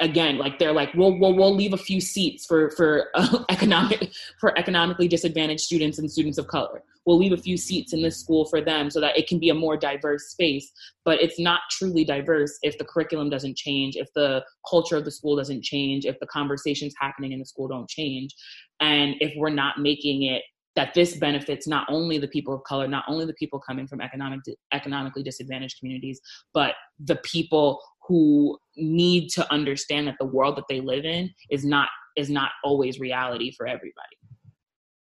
[0.00, 4.12] again like they're like we'll, we'll we'll leave a few seats for for uh, economic
[4.40, 8.18] for economically disadvantaged students and students of color we'll leave a few seats in this
[8.18, 10.70] school for them so that it can be a more diverse space
[11.04, 15.10] but it's not truly diverse if the curriculum doesn't change if the culture of the
[15.10, 18.34] school doesn't change if the conversations happening in the school don't change
[18.80, 20.42] and if we're not making it
[20.74, 24.00] that this benefits not only the people of color, not only the people coming from
[24.00, 24.40] economic
[24.72, 26.20] economically disadvantaged communities,
[26.54, 31.64] but the people who need to understand that the world that they live in is
[31.64, 34.16] not is not always reality for everybody.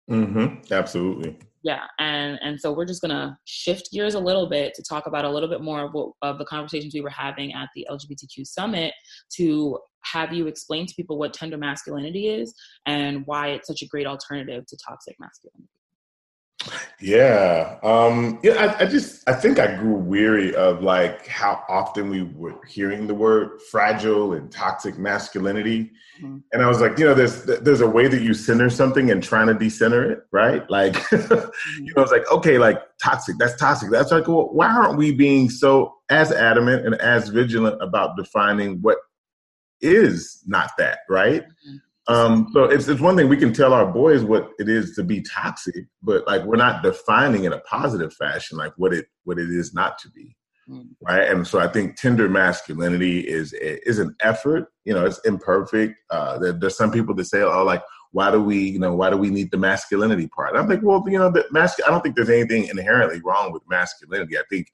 [0.10, 0.74] Mm-hmm.
[0.74, 1.38] Absolutely.
[1.64, 5.24] Yeah, and and so we're just gonna shift gears a little bit to talk about
[5.24, 8.46] a little bit more of, what, of the conversations we were having at the LGBTQ
[8.46, 8.94] summit
[9.38, 12.54] to have you explain to people what tender masculinity is
[12.86, 15.70] and why it's such a great alternative to toxic masculinity.
[17.00, 17.78] Yeah.
[17.84, 22.24] Um, yeah, I, I, just I think I grew weary of like how often we
[22.24, 25.92] were hearing the word fragile and toxic masculinity.
[26.22, 26.38] Mm-hmm.
[26.54, 29.22] And I was like, you know, there's there's a way that you center something and
[29.22, 30.70] trying to decenter it, right?
[30.70, 31.86] Like mm-hmm.
[31.86, 33.90] you know, it's like, okay, like toxic, that's toxic.
[33.92, 38.82] That's like, well, why aren't we being so as adamant and as vigilant about defining
[38.82, 38.98] what
[39.82, 41.44] is not that, right?
[41.44, 41.78] Mm-hmm.
[42.08, 45.04] Um, so it's it's one thing we can tell our boys what it is to
[45.04, 49.40] be toxic, but like we're not defining in a positive fashion like what it what
[49.40, 50.36] it is not to be,
[50.70, 50.86] mm.
[51.02, 51.30] right?
[51.30, 54.68] And so I think tender masculinity is is an effort.
[54.84, 55.96] You know, it's imperfect.
[56.10, 59.10] Uh, there, there's some people that say, "Oh, like why do we you know why
[59.10, 62.02] do we need the masculinity part?" I'm like, well, you know, the mas- I don't
[62.02, 64.38] think there's anything inherently wrong with masculinity.
[64.38, 64.68] I think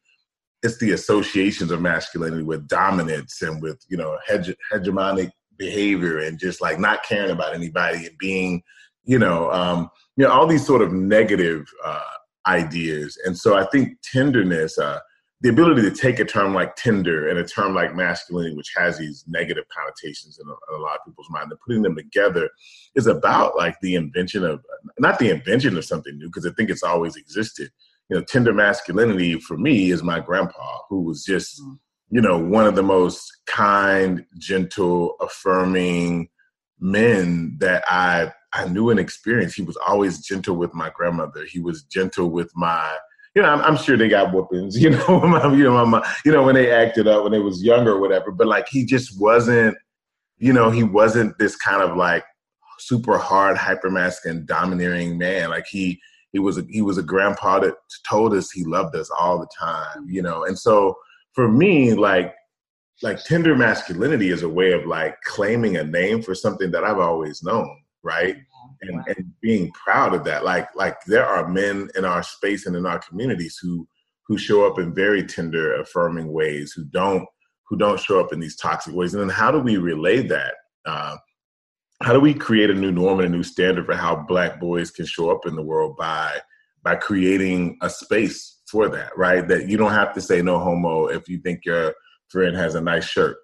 [0.63, 6.39] it's the associations of masculinity with dominance and with you know hege- hegemonic behavior and
[6.39, 8.63] just like not caring about anybody and being,
[9.04, 12.02] you know, um, you know, all these sort of negative uh,
[12.48, 13.19] ideas.
[13.26, 15.00] And so I think tenderness, uh,
[15.41, 18.98] the ability to take a term like tender and a term like masculinity, which has
[18.98, 22.50] these negative connotations in a, in a, lot of people's mind, and putting them together
[22.95, 24.62] is about like the invention of
[24.98, 27.69] not the invention of something new, because I think it's always existed.
[28.10, 31.78] You know, tender masculinity for me is my grandpa, who was just mm
[32.12, 36.30] you know, one of the most kind, gentle, affirming
[36.80, 39.56] men that I I knew and experienced.
[39.56, 41.45] He was always gentle with my grandmother.
[41.45, 42.95] He was gentle with my,
[43.36, 46.43] you know, I'm, I'm sure they got whoopings, you know, you know, my, you know,
[46.43, 48.32] when they acted up when they was younger or whatever.
[48.32, 49.78] But like, he just wasn't,
[50.38, 52.24] you know, he wasn't this kind of like
[52.80, 55.50] super hard, hyper masculine, domineering man.
[55.50, 56.00] Like he,
[56.32, 57.76] he was a, he was a grandpa that
[58.08, 60.45] told us he loved us all the time, you know.
[60.45, 60.95] And so
[61.39, 62.36] for me, like
[63.02, 66.99] like tender masculinity is a way of like claiming a name for something that I've
[66.99, 68.36] always known, right?
[68.82, 69.04] And, wow.
[69.08, 70.43] and being proud of that.
[70.43, 73.88] Like like there are men in our space and in our communities who
[74.28, 77.25] who show up in very tender, affirming ways, who don't
[77.69, 79.13] who don't show up in these toxic ways.
[79.13, 80.56] And then how do we relay that?
[80.86, 81.15] Uh,
[82.04, 84.91] how do we create a new norm and a new standard for how black boys
[84.91, 86.38] can show up in the world by
[86.84, 89.47] by creating a space for that, right?
[89.47, 91.93] That you don't have to say no homo if you think your
[92.29, 93.38] friend has a nice shirt.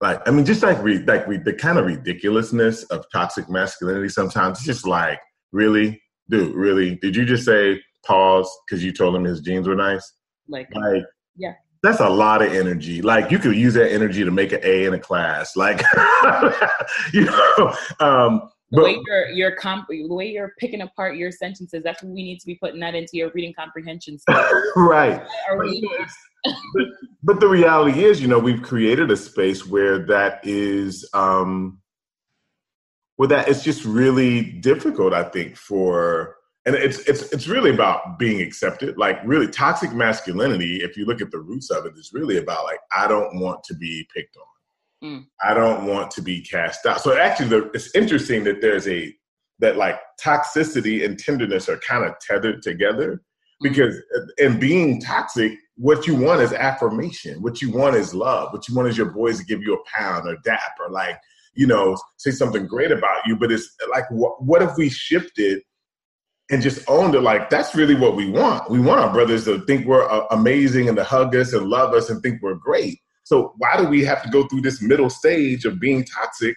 [0.00, 4.08] Like, I mean, just like re- like re- the kind of ridiculousness of toxic masculinity.
[4.08, 5.20] Sometimes it's just like,
[5.52, 6.96] really, dude, really?
[6.96, 10.12] Did you just say pause because you told him his jeans were nice?
[10.48, 11.04] Like, like,
[11.36, 13.02] yeah, that's a lot of energy.
[13.02, 15.56] Like you could use that energy to make an A in a class.
[15.56, 15.82] Like
[17.12, 21.82] you know, um, the way you're you're comp- the way you're picking apart your sentences.
[21.84, 24.18] That's what we need to be putting that into your reading comprehension.
[24.76, 25.22] right.
[26.74, 26.86] but,
[27.22, 31.78] but, the reality is, you know, we've created a space where that is, um,
[33.16, 35.12] where that it's just really difficult.
[35.12, 38.96] I think for and it's it's it's really about being accepted.
[38.96, 40.76] Like really, toxic masculinity.
[40.76, 43.64] If you look at the roots of it, is really about like I don't want
[43.64, 44.51] to be picked on.
[45.02, 45.26] Mm.
[45.44, 47.00] I don't want to be cast out.
[47.00, 49.14] So actually, the, it's interesting that there's a
[49.58, 53.18] that like toxicity and tenderness are kind of tethered together mm.
[53.62, 53.96] because
[54.38, 57.42] in being toxic, what you want is affirmation.
[57.42, 58.52] What you want is love.
[58.52, 61.18] What you want is your boys to give you a pound or dap or like
[61.54, 63.36] you know say something great about you.
[63.36, 65.62] But it's like what, what if we shifted?
[66.50, 68.70] and just owned it like that's really what we want.
[68.70, 71.94] We want our brothers to think we're uh, amazing and to hug us and love
[71.94, 72.98] us and think we're great.
[73.32, 76.54] So why do we have to go through this middle stage of being toxic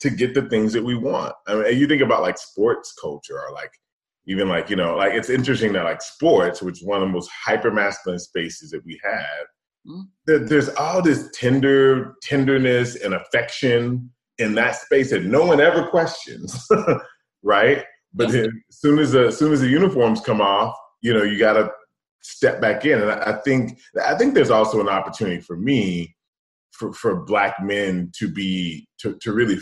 [0.00, 1.32] to get the things that we want?
[1.46, 3.70] I mean, you think about like sports culture or like
[4.26, 7.12] even like you know like it's interesting that like sports, which is one of the
[7.14, 9.46] most hyper masculine spaces that we have,
[9.88, 10.44] mm-hmm.
[10.44, 16.68] there's all this tender tenderness and affection in that space that no one ever questions,
[17.42, 17.86] right?
[18.12, 21.22] But then, as soon as the as soon as the uniforms come off, you know,
[21.22, 21.70] you got to
[22.22, 23.00] step back in.
[23.00, 26.16] And I, think I think there's also an opportunity for me,
[26.70, 29.58] for for black men to be to to really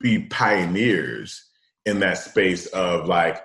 [0.00, 1.48] be pioneers
[1.84, 3.42] in that space of like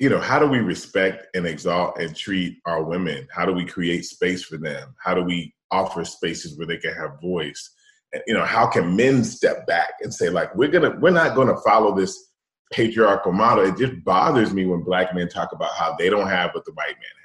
[0.00, 3.28] you know how do we respect and exalt and treat our women?
[3.30, 4.94] How do we create space for them?
[4.98, 7.70] How do we offer spaces where they can have voice?
[8.12, 11.36] And, you know how can men step back and say like we're gonna we're not
[11.36, 12.30] gonna follow this
[12.72, 13.66] patriarchal model.
[13.66, 16.72] It just bothers me when black men talk about how they don't have what the
[16.72, 17.21] white man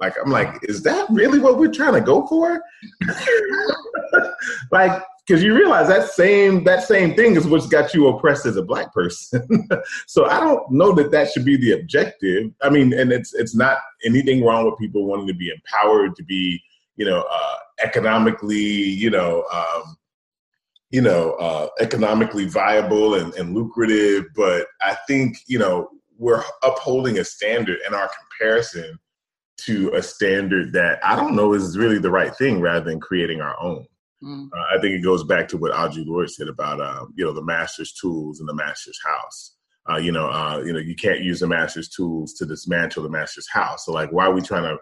[0.00, 2.60] like I'm like, is that really what we're trying to go for?
[4.70, 8.56] like, because you realize that same that same thing is what's got you oppressed as
[8.56, 9.68] a black person.
[10.06, 12.50] so I don't know that that should be the objective.
[12.62, 16.24] I mean, and it's it's not anything wrong with people wanting to be empowered to
[16.24, 16.62] be,
[16.96, 19.96] you know, uh, economically, you know, um,
[20.90, 24.26] you know, uh, economically viable and, and lucrative.
[24.36, 28.98] But I think you know we're upholding a standard in our comparison
[29.56, 33.40] to a standard that I don't know is really the right thing rather than creating
[33.40, 33.86] our own.
[34.22, 34.48] Mm.
[34.52, 37.32] Uh, I think it goes back to what Audre Lorde said about uh, you know
[37.32, 39.56] the master's tools and the master's house.
[39.88, 43.10] Uh, you know, uh, you know, you can't use the master's tools to dismantle the
[43.10, 43.84] master's house.
[43.84, 44.78] So, like, why are we trying to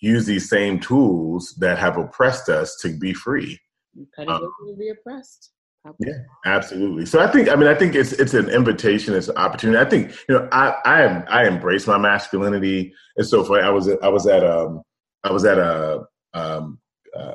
[0.00, 3.60] use these same tools that have oppressed us to be free?
[3.94, 5.52] Because um, will be oppressed.
[5.98, 6.12] Yeah,
[6.46, 7.06] absolutely.
[7.06, 9.78] So I think I mean I think it's it's an invitation, it's an opportunity.
[9.78, 12.94] I think you know I I am I embrace my masculinity.
[13.16, 13.62] It's so funny.
[13.62, 14.82] I was at, I was at um
[15.24, 16.78] I was at a um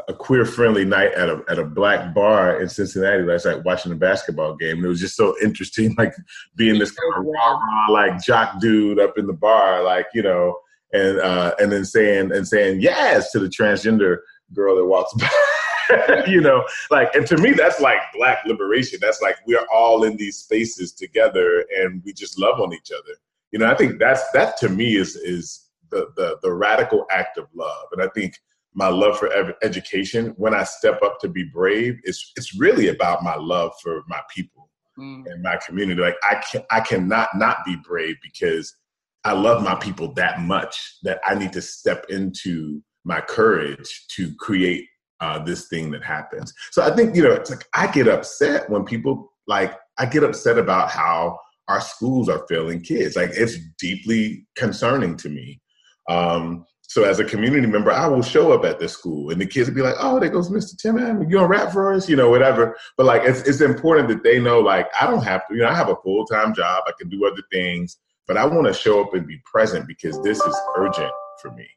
[0.07, 3.91] a queer friendly night at a at a black bar in Cincinnati last night watching
[3.91, 4.77] a basketball game.
[4.77, 6.13] And it was just so interesting, like
[6.55, 10.57] being this kind of raw, like jock dude up in the bar, like you know,
[10.93, 14.17] and uh, and then saying and saying yes to the transgender
[14.53, 15.29] girl that walks by.
[16.27, 18.99] you know, like, and to me, that's like black liberation.
[19.01, 23.15] That's like we're all in these spaces together, and we just love on each other.
[23.51, 27.37] You know, I think that's that to me is is the the, the radical act
[27.37, 28.35] of love, and I think
[28.73, 29.31] my love for
[29.63, 34.03] education when I step up to be brave, it's it's really about my love for
[34.07, 35.23] my people mm.
[35.25, 35.99] and my community.
[35.99, 38.75] Like I can I cannot not be brave because
[39.23, 44.33] I love my people that much that I need to step into my courage to
[44.35, 44.85] create
[45.19, 46.53] uh, this thing that happens.
[46.71, 50.23] So I think you know, it's like I get upset when people like I get
[50.23, 53.15] upset about how our schools are failing kids.
[53.15, 55.61] Like it's deeply concerning to me.
[56.09, 59.45] Um, so as a community member, I will show up at the school and the
[59.45, 60.77] kids will be like, oh, there goes Mr.
[60.77, 62.77] Tim you gonna rap for us, you know, whatever.
[62.95, 65.69] But like it's it's important that they know like I don't have to, you know,
[65.69, 69.03] I have a full-time job, I can do other things, but I want to show
[69.03, 71.11] up and be present because this is urgent
[71.41, 71.67] for me.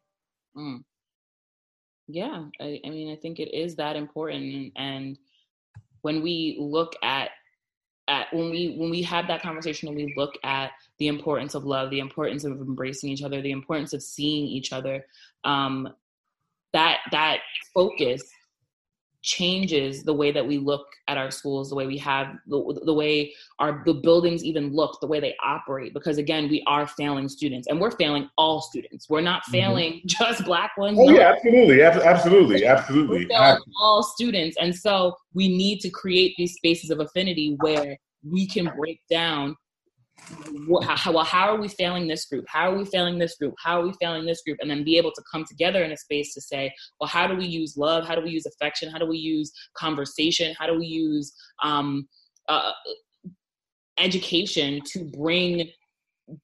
[0.57, 0.85] Mm.
[2.13, 5.19] Yeah, I, I mean, I think it is that important and
[6.03, 7.31] when we look at
[8.09, 11.65] at when we when we have that conversation and we look at the importance of
[11.65, 15.07] love, the importance of embracing each other, the importance of seeing each other,
[15.45, 15.89] um,
[16.73, 17.39] that that
[17.73, 18.23] focus
[19.23, 22.95] changes the way that we look at our schools the way we have the, the
[22.95, 27.29] way our the buildings even look the way they operate because again we are failing
[27.29, 29.53] students and we're failing all students we're not mm-hmm.
[29.53, 30.07] failing mm-hmm.
[30.25, 31.13] just black ones oh no.
[31.13, 33.29] yeah absolutely absolutely absolutely
[33.79, 37.99] all students and so we need to create these spaces of affinity where
[38.31, 39.55] we can break down
[40.83, 42.45] how, well, how are we failing this group?
[42.49, 43.55] How are we failing this group?
[43.59, 44.59] How are we failing this group?
[44.61, 47.35] And then be able to come together in a space to say, well, how do
[47.35, 48.07] we use love?
[48.07, 48.91] How do we use affection?
[48.91, 50.55] How do we use conversation?
[50.59, 52.09] How do we use um,
[52.49, 52.73] uh,
[53.99, 55.71] education to bring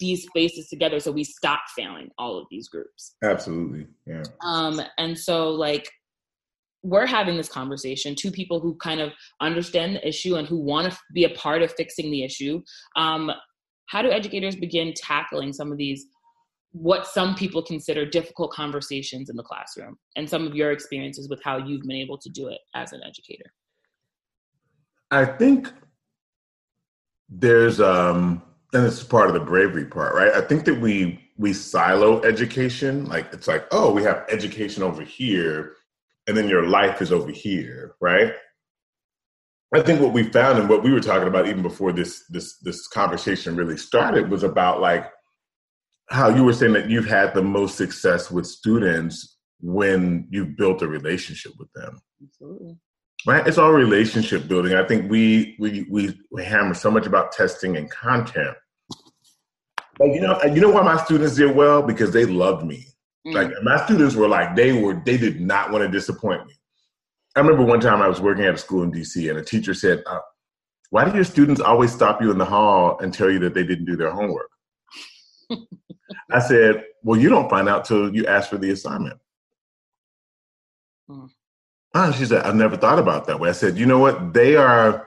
[0.01, 3.15] these spaces together so we stop failing all of these groups?
[3.23, 3.87] Absolutely.
[4.07, 4.25] Yeah.
[4.43, 5.89] Um, and so, like,
[6.83, 10.91] we're having this conversation two people who kind of understand the issue and who want
[10.93, 12.63] to be a part of fixing the issue
[12.95, 13.31] um,
[13.87, 16.07] how do educators begin tackling some of these
[16.73, 21.43] what some people consider difficult conversations in the classroom and some of your experiences with
[21.43, 23.51] how you've been able to do it as an educator?
[25.11, 25.73] I think
[27.29, 30.35] there's um and this is part of the bravery part right?
[30.35, 33.07] I think that we we silo education.
[33.07, 35.77] Like it's like oh we have education over here
[36.27, 38.35] and then your life is over here right
[39.75, 42.57] I think what we found and what we were talking about even before this this
[42.59, 45.11] this conversation really started was about like
[46.09, 50.83] how you were saying that you've had the most success with students when you've built
[50.83, 52.01] a relationship with them.
[52.23, 52.77] Absolutely.
[53.27, 53.47] Right?
[53.47, 54.75] It's all relationship building.
[54.75, 58.57] I think we we we, we hammer so much about testing and content.
[59.99, 61.83] But you know, you know why my students did well?
[61.83, 62.87] Because they loved me.
[63.27, 63.35] Mm.
[63.35, 66.55] Like my students were like, they were they did not want to disappoint me.
[67.37, 69.75] I remember one time I was working at a school in DC, and a teacher
[69.75, 70.21] said, uh,
[70.89, 73.63] "Why do your students always stop you in the hall and tell you that they
[73.63, 74.51] didn't do their homework?"
[76.33, 79.21] I said, "Well, you don't find out till you ask for the assignment."
[81.09, 81.27] Hmm.
[81.93, 84.33] And she said, "I've never thought about that way." I said, "You know what?
[84.33, 85.07] They are."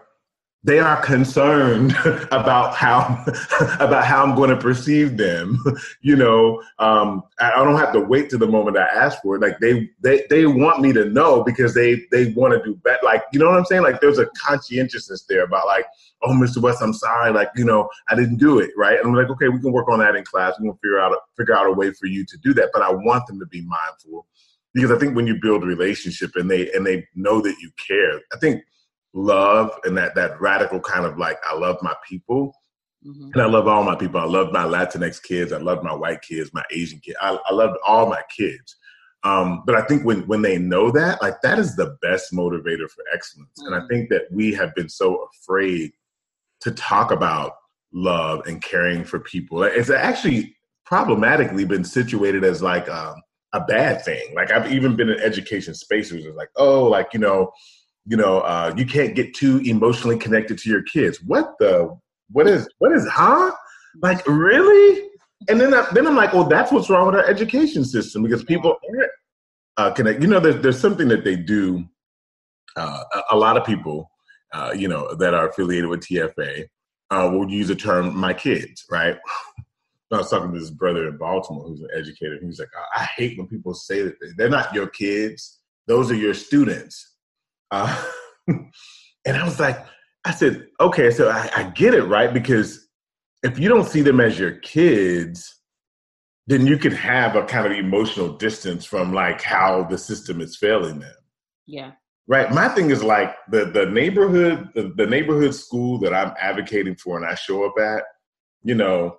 [0.63, 1.95] They are concerned
[2.31, 3.23] about how
[3.79, 5.63] about how I'm going to perceive them.
[6.01, 9.41] you know, um, I, don't have to wait to the moment I ask for it.
[9.41, 12.99] Like they they they want me to know because they they want to do better.
[13.03, 13.83] Like you know what I'm saying?
[13.83, 15.85] Like there's a conscientiousness there about like,
[16.23, 16.61] oh, Mr.
[16.61, 17.31] West, I'm sorry.
[17.31, 18.97] Like you know, I didn't do it right.
[18.99, 20.59] And I'm like, okay, we can work on that in class.
[20.59, 22.71] We can figure out a, figure out a way for you to do that.
[22.73, 24.27] But I want them to be mindful
[24.73, 27.71] because I think when you build a relationship and they and they know that you
[27.87, 28.61] care, I think
[29.13, 32.53] love and that that radical kind of like I love my people.
[33.05, 33.29] Mm-hmm.
[33.33, 34.19] And I love all my people.
[34.19, 35.53] I love my Latinx kids.
[35.53, 37.17] I love my white kids, my Asian kids.
[37.21, 38.75] I, I love all my kids.
[39.23, 42.89] Um, but I think when when they know that, like that is the best motivator
[42.89, 43.51] for excellence.
[43.59, 43.67] Mm-hmm.
[43.67, 43.87] And I mm-hmm.
[43.87, 45.91] think that we have been so afraid
[46.61, 47.53] to talk about
[47.93, 49.63] love and caring for people.
[49.63, 50.55] It's actually
[50.85, 53.15] problematically been situated as like um,
[53.53, 54.33] a bad thing.
[54.35, 56.25] Like I've even been in education spaces.
[56.25, 57.51] It's like, oh, like you know,
[58.05, 61.21] you know, uh, you can't get too emotionally connected to your kids.
[61.23, 61.97] What the?
[62.31, 62.67] What is?
[62.79, 63.07] What is?
[63.07, 63.51] Huh?
[64.01, 65.09] Like really?
[65.47, 68.43] And then, I, then I'm like, well, that's what's wrong with our education system because
[68.43, 69.11] people aren't
[69.77, 70.21] uh, connect.
[70.21, 71.85] You know, there's there's something that they do.
[72.75, 74.09] Uh, a, a, lot of people,
[74.53, 76.65] uh, you know, that are affiliated with TFA
[77.09, 79.17] uh, will use the term "my kids," right?
[80.11, 82.39] I was talking to this brother in Baltimore who's an educator.
[82.41, 86.33] He's like, I hate when people say that they're not your kids; those are your
[86.33, 87.08] students.
[87.71, 88.03] Uh,
[88.47, 89.85] and I was like,
[90.25, 92.33] I said, okay, so I, I get it, right?
[92.33, 92.87] Because
[93.43, 95.55] if you don't see them as your kids,
[96.47, 100.57] then you can have a kind of emotional distance from like how the system is
[100.57, 101.13] failing them.
[101.67, 101.91] Yeah.
[102.27, 102.51] Right.
[102.51, 107.17] My thing is like the the neighborhood the, the neighborhood school that I'm advocating for
[107.17, 108.03] and I show up at,
[108.63, 109.17] you know,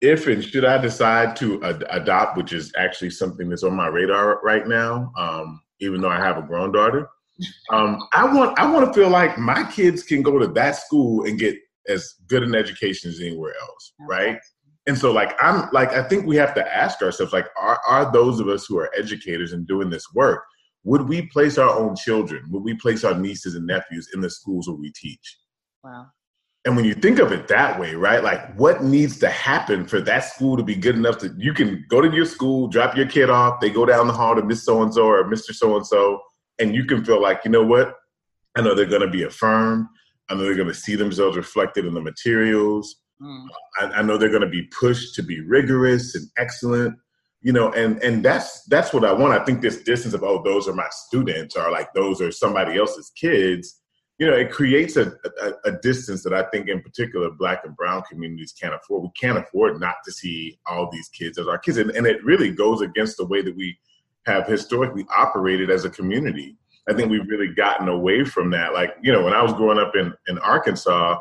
[0.00, 3.88] if and should I decide to ad- adopt, which is actually something that's on my
[3.88, 7.08] radar right now, um, even though I have a grown daughter,
[7.70, 11.24] um, I want I want to feel like my kids can go to that school
[11.24, 11.56] and get
[11.88, 14.38] as good an education as anywhere else, right?
[14.86, 18.10] And so, like, I'm like, I think we have to ask ourselves, like, are are
[18.10, 20.44] those of us who are educators and doing this work,
[20.84, 24.30] would we place our own children, would we place our nieces and nephews in the
[24.30, 25.38] schools where we teach?
[25.84, 26.06] Wow.
[26.64, 28.22] and when you think of it that way, right?
[28.22, 31.84] Like what needs to happen for that school to be good enough that you can
[31.88, 34.64] go to your school, drop your kid off, they go down the hall to Miss
[34.64, 35.54] So and so or Mr.
[35.54, 36.20] So and so,
[36.58, 37.94] and you can feel like, you know what?
[38.56, 39.86] I know they're going to be affirmed.
[40.28, 42.96] I know they're going to see themselves reflected in the materials.
[43.22, 43.46] Mm.
[43.80, 46.98] I, I know they're going to be pushed to be rigorous and excellent
[47.40, 50.42] you know and and that's that's what i want i think this distance of oh
[50.42, 53.80] those are my students or like those are somebody else's kids
[54.18, 57.76] you know it creates a, a, a distance that i think in particular black and
[57.76, 61.58] brown communities can't afford we can't afford not to see all these kids as our
[61.58, 63.78] kids and, and it really goes against the way that we
[64.28, 66.56] have historically operated as a community.
[66.88, 68.72] I think we've really gotten away from that.
[68.72, 71.18] Like you know when i was growing up in in arkansas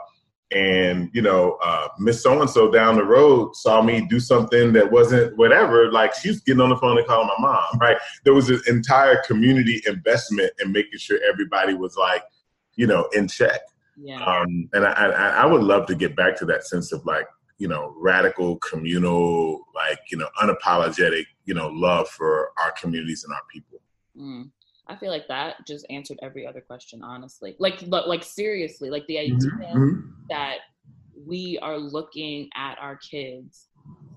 [0.52, 4.72] and you know uh, miss so and so down the road saw me do something
[4.72, 7.98] that wasn't whatever like she's getting on the phone and calling my mom right?
[8.24, 12.24] There was an entire community investment in making sure everybody was like
[12.76, 13.60] you know in check.
[14.00, 14.24] Yeah.
[14.24, 17.28] um, and I, I, I would love to get back to that sense of like
[17.58, 23.34] you know radical communal like you know unapologetic you know love for our communities and
[23.34, 23.82] our people
[24.16, 24.50] mm.
[24.90, 27.56] I feel like that just answered every other question, honestly.
[27.60, 30.00] Like, like seriously, like the idea mm-hmm.
[30.30, 30.60] that
[31.26, 33.68] we are looking at our kids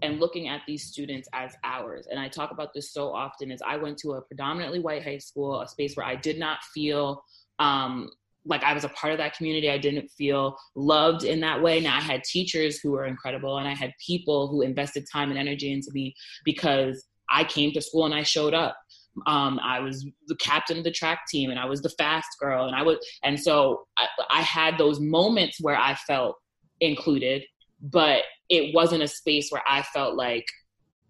[0.02, 2.06] and looking at these students as ours.
[2.10, 3.50] And I talk about this so often.
[3.50, 6.62] Is I went to a predominantly white high school, a space where I did not
[6.74, 7.22] feel
[7.58, 8.10] um,
[8.46, 9.70] like I was a part of that community.
[9.70, 11.80] I didn't feel loved in that way.
[11.80, 15.38] Now I had teachers who were incredible, and I had people who invested time and
[15.38, 16.14] energy into me
[16.44, 18.76] because I came to school and I showed up
[19.26, 22.66] um, I was the captain of the track team and I was the fast girl
[22.66, 26.36] and I was and so I, I had those moments where I felt
[26.80, 27.42] included,
[27.82, 30.44] but it wasn't a space where I felt like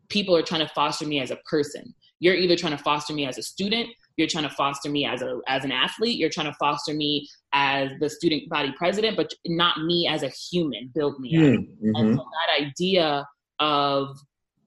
[0.08, 1.94] people are trying to foster me as a person.
[2.18, 5.22] You're either trying to foster me as a student, you're trying to foster me as
[5.22, 9.32] a as an athlete, you're trying to foster me as the student body president, but
[9.46, 10.90] not me as a human.
[10.94, 11.94] Build me mm, mm-hmm.
[11.94, 13.26] And so that idea
[13.60, 14.16] of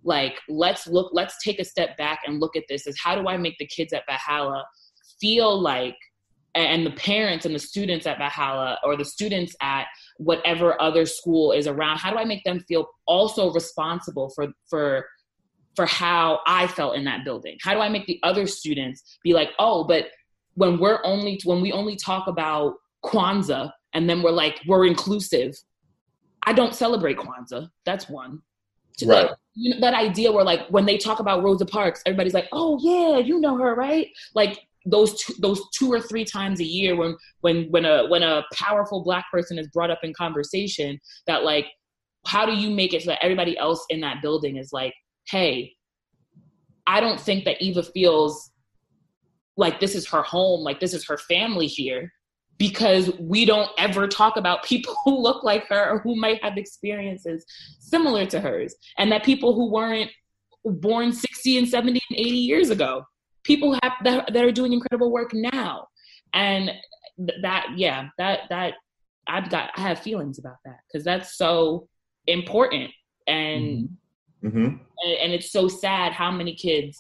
[0.03, 3.27] like let's look let's take a step back and look at this as how do
[3.27, 4.63] i make the kids at valhalla
[5.19, 5.95] feel like
[6.55, 9.85] and the parents and the students at valhalla or the students at
[10.17, 15.05] whatever other school is around how do i make them feel also responsible for for
[15.75, 17.57] for how i felt in that building?
[17.63, 20.07] How do i make the other students be like oh but
[20.55, 25.55] when we're only when we only talk about kwanzaa and then we're like we're inclusive
[26.43, 27.67] i don't celebrate kwanzaa.
[27.85, 28.41] That's one
[29.01, 29.29] right.
[29.29, 32.47] Like, you know, that idea where like when they talk about Rosa Parks, everybody's like,
[32.51, 36.65] "Oh yeah, you know her, right?" Like those two, those two or three times a
[36.65, 40.99] year when when when a when a powerful black person is brought up in conversation,
[41.27, 41.67] that like,
[42.25, 44.93] how do you make it so that everybody else in that building is like,
[45.27, 45.73] "Hey,
[46.87, 48.51] I don't think that Eva feels
[49.55, 52.11] like this is her home, like this is her family here."
[52.57, 56.57] Because we don't ever talk about people who look like her or who might have
[56.57, 57.45] experiences
[57.79, 60.09] similar to hers and that people who weren't
[60.65, 63.05] born 60 and 70 and 80 years ago
[63.43, 65.87] people have that, that are doing incredible work now
[66.33, 66.71] and
[67.41, 68.75] that yeah that that
[69.27, 71.87] i've got i have feelings about that because that's so
[72.27, 72.89] important
[73.27, 73.89] and,
[74.43, 74.47] mm-hmm.
[74.47, 74.65] mm-hmm.
[74.65, 76.99] and and it's so sad how many kids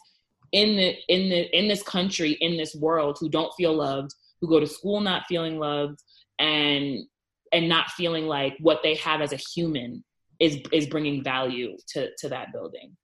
[0.51, 4.49] in the in the in this country in this world who don't feel loved who
[4.49, 6.03] go to school not feeling loved
[6.37, 6.99] and
[7.53, 10.03] and not feeling like what they have as a human
[10.37, 12.97] is is bringing value to to that building.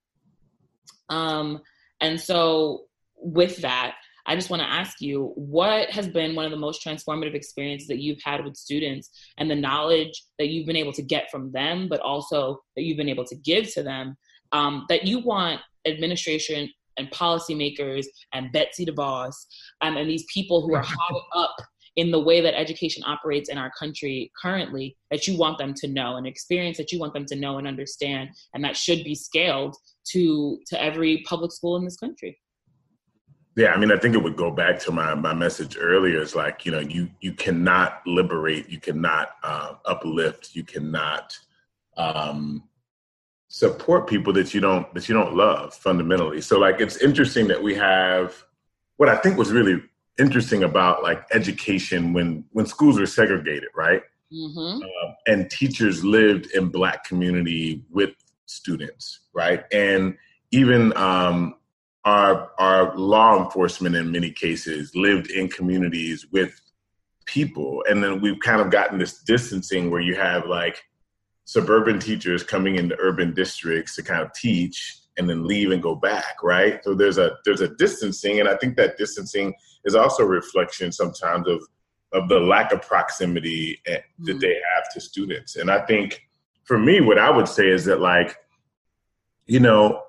[1.08, 1.62] Um
[2.02, 2.84] and so
[3.22, 6.82] with that i just want to ask you what has been one of the most
[6.82, 11.02] transformative experiences that you've had with students and the knowledge that you've been able to
[11.02, 14.16] get from them but also that you've been able to give to them
[14.52, 16.70] um, that you want administration
[17.00, 19.34] and policymakers and Betsy DeVos
[19.80, 21.56] um, and these people who are high up
[21.96, 25.88] in the way that education operates in our country currently that you want them to
[25.88, 29.14] know an experience that you want them to know and understand and that should be
[29.14, 29.74] scaled
[30.06, 32.38] to to every public school in this country.
[33.56, 36.20] Yeah i mean i think it would go back to my my message earlier.
[36.20, 41.36] Is like you know you you cannot liberate you cannot uh, uplift you cannot
[41.96, 42.62] um,
[43.52, 46.40] support people that you don't that you don't love fundamentally.
[46.40, 48.44] So like it's interesting that we have
[48.96, 49.82] what I think was really
[50.20, 54.02] interesting about like education when when schools were segregated, right?
[54.32, 54.84] Mm-hmm.
[54.84, 58.10] Uh, and teachers lived in black community with
[58.46, 59.64] students, right?
[59.72, 60.16] And
[60.52, 61.56] even um,
[62.04, 66.60] our our law enforcement in many cases lived in communities with
[67.26, 70.84] people, and then we've kind of gotten this distancing where you have like
[71.54, 75.94] suburban teachers coming into urban districts to kind of teach and then leave and go
[75.94, 79.52] back right so there's a there's a distancing and i think that distancing
[79.84, 81.60] is also a reflection sometimes of
[82.12, 84.38] of the lack of proximity that Mm-hmm.
[84.38, 85.56] they have to students.
[85.56, 86.28] And I think
[86.64, 88.36] for me, what I would say is that like,
[89.46, 90.02] you know,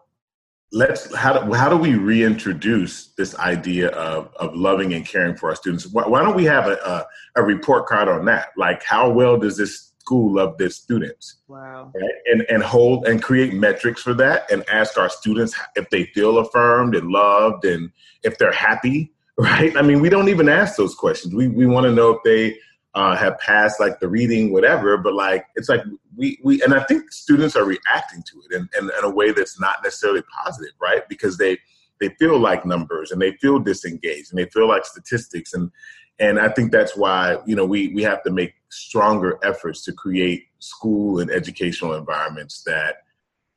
[0.73, 5.49] let's how do, how do we reintroduce this idea of of loving and caring for
[5.49, 5.87] our students?
[5.87, 7.05] Why, why don't we have a, a
[7.37, 8.49] a report card on that?
[8.57, 11.37] Like, how well does this school love their students?
[11.47, 11.91] Wow.
[11.95, 12.11] right?
[12.25, 16.37] And and hold and create metrics for that, and ask our students if they feel
[16.39, 17.91] affirmed and loved, and
[18.23, 19.75] if they're happy, right?
[19.77, 21.33] I mean, we don't even ask those questions.
[21.33, 22.57] We we want to know if they
[22.93, 24.97] uh, have passed like the reading, whatever.
[24.97, 25.81] But like, it's like
[26.17, 29.31] we we and I think students are reacting to it in, in, in a way
[29.31, 31.07] that's not necessarily positive, right?
[31.07, 31.57] Because they
[32.01, 35.71] they feel like numbers and they feel disengaged and they feel like statistics and
[36.19, 39.93] and I think that's why you know we we have to make stronger efforts to
[39.93, 42.97] create school and educational environments that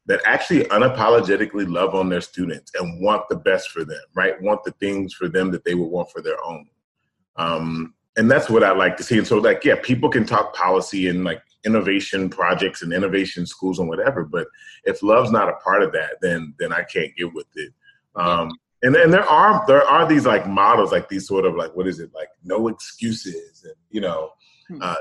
[0.06, 4.40] that actually unapologetically love on their students and want the best for them, right?
[4.42, 6.66] Want the things for them that they would want for their own.
[7.36, 9.16] Um, and that's what I like to see.
[9.18, 13.78] And so, like, yeah, people can talk policy and like innovation projects and innovation schools
[13.78, 14.46] and whatever, but
[14.84, 17.72] if love's not a part of that, then then I can't get with it.
[18.14, 18.50] Um,
[18.82, 21.88] and then there are there are these like models, like these sort of like what
[21.88, 24.30] is it like no excuses, and you know.
[24.80, 24.96] Uh,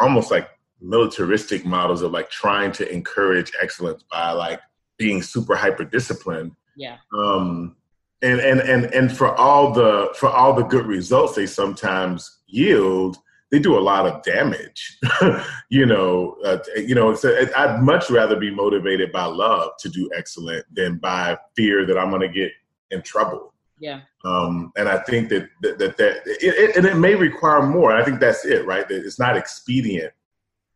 [0.00, 0.48] almost like
[0.80, 4.60] militaristic models of like trying to encourage excellence by like
[4.96, 6.96] being super hyper disciplined Yeah.
[7.14, 7.76] um
[8.22, 13.16] and and and and for all the for all the good results they sometimes yield
[13.50, 14.98] they do a lot of damage
[15.70, 20.08] you know uh, you know so i'd much rather be motivated by love to do
[20.16, 22.52] excellent than by fear that i'm going to get
[22.90, 24.00] in trouble Yeah.
[24.24, 27.92] um, and I think that that, that, that it, it, and it may require more.
[27.94, 28.88] I think that's it, right?
[28.88, 30.12] That it's not expedient,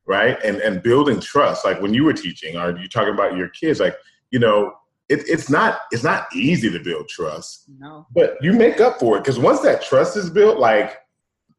[0.07, 0.39] right?
[0.45, 3.81] And and building trust, like when you were teaching, or you talking about your kids,
[3.81, 3.97] like
[4.31, 4.73] you know,
[5.09, 8.07] it, it's not it's not easy to build trust, No.
[8.15, 10.97] but you make up for it because once that trust is built, like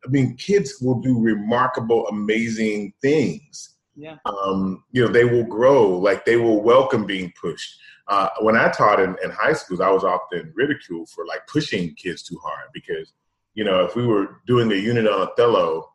[0.05, 3.75] I mean, kids will do remarkable, amazing things.
[3.95, 4.17] Yeah.
[4.25, 7.75] Um, you know, they will grow, like they will welcome being pushed
[8.07, 11.95] uh, when I taught in, in high schools, I was often ridiculed for like pushing
[11.95, 13.13] kids too hard because,
[13.53, 15.89] you know, if we were doing a unit on Othello,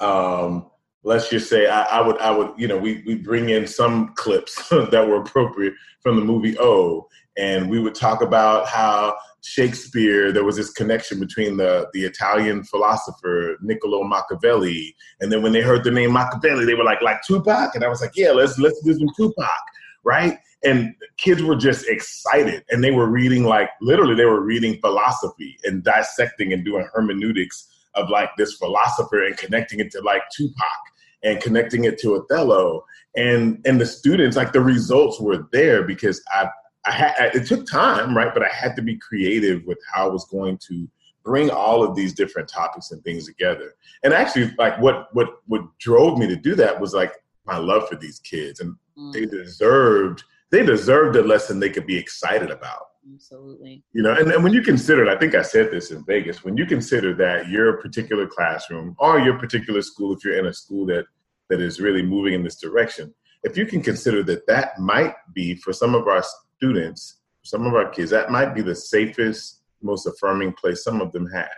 [0.00, 0.70] um,
[1.02, 4.14] let's just say I, I would, I would, you know, we we bring in some
[4.14, 10.32] clips that were appropriate from the movie O, and we would talk about how Shakespeare,
[10.32, 15.60] there was this connection between the the Italian philosopher Niccolo Machiavelli, and then when they
[15.60, 18.58] heard the name Machiavelli, they were like, like Tupac, and I was like, yeah, let's
[18.58, 19.60] let's do some Tupac,
[20.04, 20.38] right?
[20.64, 25.56] And kids were just excited and they were reading like literally they were reading philosophy
[25.64, 30.78] and dissecting and doing hermeneutics of like this philosopher and connecting it to like Tupac
[31.22, 32.84] and connecting it to Othello.
[33.16, 36.48] And and the students like the results were there because I
[36.84, 38.32] I had it took time right?
[38.32, 40.88] But I had to be creative with how I was going to
[41.24, 43.74] bring all of these different topics and things together.
[44.02, 47.12] And actually like what what what drove me to do that was like
[47.46, 51.86] my love for these kids and Mm, they deserved they deserved a lesson they could
[51.86, 52.82] be excited about
[53.14, 53.82] absolutely.
[53.92, 56.44] you know and, and when you consider it, i think i said this in vegas
[56.44, 60.52] when you consider that your particular classroom or your particular school if you're in a
[60.52, 61.04] school that
[61.48, 65.54] that is really moving in this direction if you can consider that that might be
[65.54, 66.22] for some of our
[66.56, 71.12] students some of our kids that might be the safest most affirming place some of
[71.12, 71.48] them have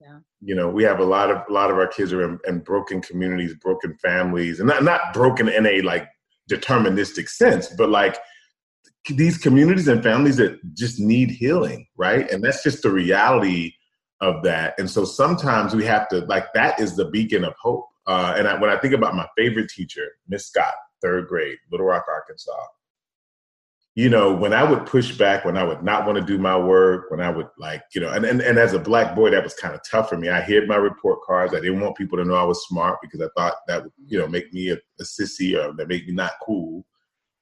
[0.00, 0.18] Yeah.
[0.40, 2.60] you know we have a lot of a lot of our kids are in, in
[2.60, 6.08] broken communities broken families and not, not broken in a like
[6.50, 8.16] deterministic sense but like
[9.08, 12.30] these communities and families that just need healing, right?
[12.30, 13.74] And that's just the reality
[14.20, 14.78] of that.
[14.78, 17.86] And so sometimes we have to like that is the beacon of hope.
[18.06, 21.86] Uh, and I, when I think about my favorite teacher, Miss Scott, third grade, Little
[21.86, 22.52] Rock, Arkansas.
[23.94, 26.56] You know, when I would push back, when I would not want to do my
[26.56, 29.44] work, when I would like, you know, and, and, and as a black boy, that
[29.44, 30.30] was kind of tough for me.
[30.30, 31.52] I hid my report cards.
[31.54, 34.18] I didn't want people to know I was smart because I thought that would, you
[34.18, 36.86] know, make me a, a sissy or that make me not cool.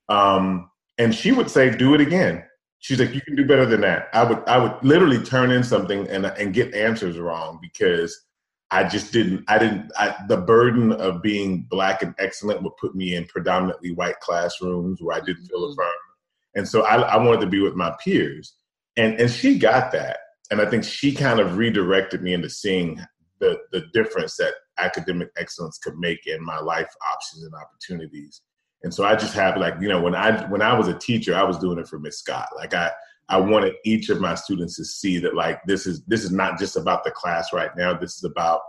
[0.09, 2.43] Um, and she would say, "Do it again."
[2.81, 5.63] She's like, "You can do better than that." I would, I would literally turn in
[5.63, 8.27] something and and get answers wrong because
[8.73, 9.45] I just didn't.
[9.49, 9.93] I didn't.
[9.97, 15.01] I, the burden of being black and excellent would put me in predominantly white classrooms
[15.01, 15.73] where I didn't feel Mhm.
[15.73, 16.10] affirmed,
[16.55, 18.55] and so I, I wanted to be with my peers,
[18.97, 20.19] and and she got that,
[20.51, 23.01] and I think she kind of redirected me into seeing
[23.41, 28.43] the the difference that academic excellence could make in my life options and opportunities.
[28.83, 31.35] And so I just have like, you know, when I when I was a teacher,
[31.35, 32.49] I was doing it for Miss Scott.
[32.57, 32.91] Like I
[33.29, 36.59] I wanted each of my students to see that like this is this is not
[36.59, 37.93] just about the class right now.
[37.95, 38.61] This is about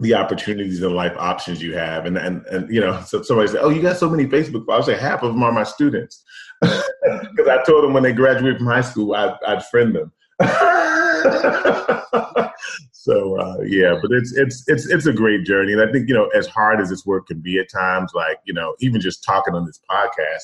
[0.00, 2.06] the opportunities and life options you have.
[2.06, 4.88] And and and you know, so somebody said, "Oh, you got so many Facebook." followers."
[4.88, 6.22] I say half of them are my students
[6.60, 10.12] because I told them when they graduate from high school, I'd, I'd friend them.
[12.92, 16.14] so uh, yeah, but it's it's it's it's a great journey, and I think you
[16.14, 19.22] know as hard as this work can be at times, like you know even just
[19.22, 20.42] talking on this podcast,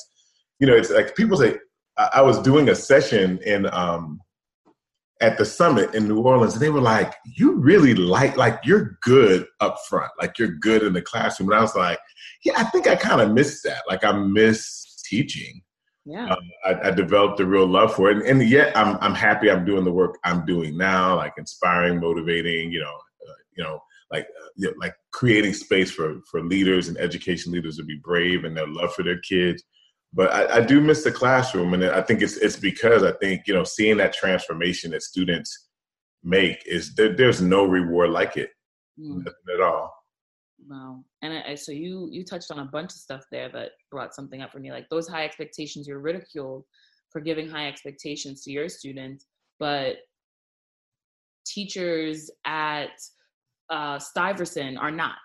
[0.60, 1.56] you know it's like people say
[1.96, 4.20] I, was doing a session in um
[5.20, 8.98] at the summit in New Orleans, and they were like, "You really like like you're
[9.02, 11.98] good up front, like you're good in the classroom," and I was like,
[12.44, 13.82] "Yeah, I think I kind of miss that.
[13.88, 15.62] Like I miss teaching."
[16.04, 16.32] yeah.
[16.32, 18.16] Um, I, I, developed a real love for it.
[18.16, 22.00] And, and, yet I'm, I'm happy i'm doing the work i'm doing now like inspiring
[22.00, 26.42] motivating you know uh, you know like uh, you know, like creating space for for
[26.42, 29.62] leaders and education leaders to be brave and their love for their kids
[30.12, 33.42] but I, I do miss the classroom and i think it's it's because i think
[33.46, 35.68] you know seeing that transformation that students
[36.22, 38.50] make is there, there's no reward like it
[38.98, 39.24] mm.
[39.54, 39.92] at all
[40.68, 41.04] Wow.
[41.22, 44.42] And I, so you you touched on a bunch of stuff there that brought something
[44.42, 45.86] up for me, like those high expectations.
[45.86, 46.64] You're ridiculed
[47.10, 49.26] for giving high expectations to your students,
[49.58, 49.96] but
[51.46, 52.90] teachers at
[53.68, 55.18] uh, Stuyvesant are not.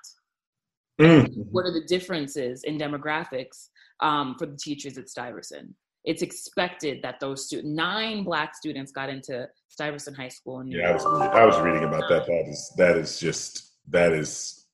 [0.99, 1.27] Mm.
[1.51, 3.67] What are the differences in demographics
[4.01, 5.73] um, for the teachers at Stuyvesant?
[6.03, 10.59] It's expected that those students, nine black students got into Stuyvesant High School.
[10.59, 11.01] In New yeah, York.
[11.01, 12.27] I was, I was reading about that.
[12.27, 14.65] That is that is just that is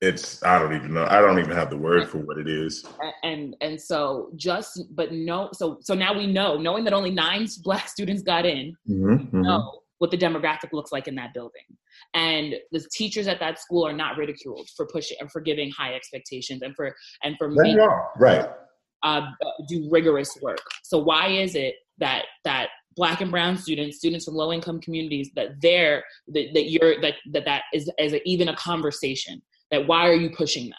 [0.00, 2.84] it's i don't even know i don't even have the word for what it is
[3.22, 7.46] and and so just but no so so now we know knowing that only nine
[7.62, 9.46] black students got in mm-hmm, mm-hmm.
[9.98, 11.62] What the demographic looks like in that building.
[12.14, 15.94] And the teachers at that school are not ridiculed for pushing and for giving high
[15.94, 17.76] expectations and for and for making,
[18.18, 18.48] right.
[19.02, 19.22] uh,
[19.68, 20.58] do rigorous work.
[20.82, 25.30] So why is it that that black and brown students students from low income communities
[25.36, 29.40] that they're that, that you're that that that is is a, even a conversation
[29.70, 30.78] that why are you pushing them?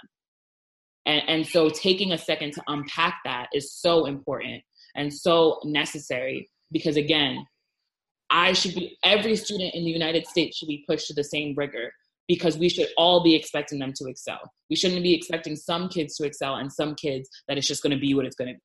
[1.07, 4.63] And, and so taking a second to unpack that is so important
[4.95, 7.45] and so necessary because again
[8.35, 11.53] i should be every student in the united states should be pushed to the same
[11.55, 11.91] rigor
[12.27, 16.15] because we should all be expecting them to excel we shouldn't be expecting some kids
[16.15, 18.55] to excel and some kids that it's just going to be what it's going to
[18.55, 18.61] be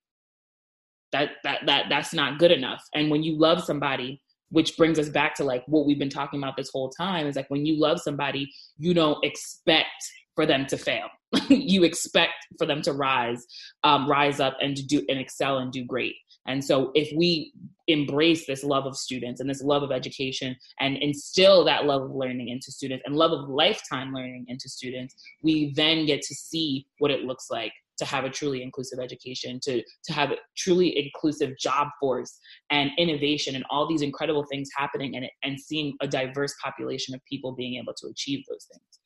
[1.13, 4.21] that that that that's not good enough and when you love somebody
[4.53, 7.37] which brings us back to like what we've been talking about this whole time is
[7.37, 8.49] like when you love somebody
[8.79, 11.09] you don't expect for them to fail.
[11.49, 13.47] you expect for them to rise,
[13.85, 16.15] um, rise up and to do and excel and do great.
[16.47, 17.53] And so if we
[17.87, 22.11] embrace this love of students and this love of education and instill that love of
[22.11, 26.87] learning into students and love of lifetime learning into students, we then get to see
[26.99, 30.99] what it looks like to have a truly inclusive education, to, to have a truly
[30.99, 32.39] inclusive job force
[32.71, 37.21] and innovation and all these incredible things happening and, and seeing a diverse population of
[37.29, 39.01] people being able to achieve those things.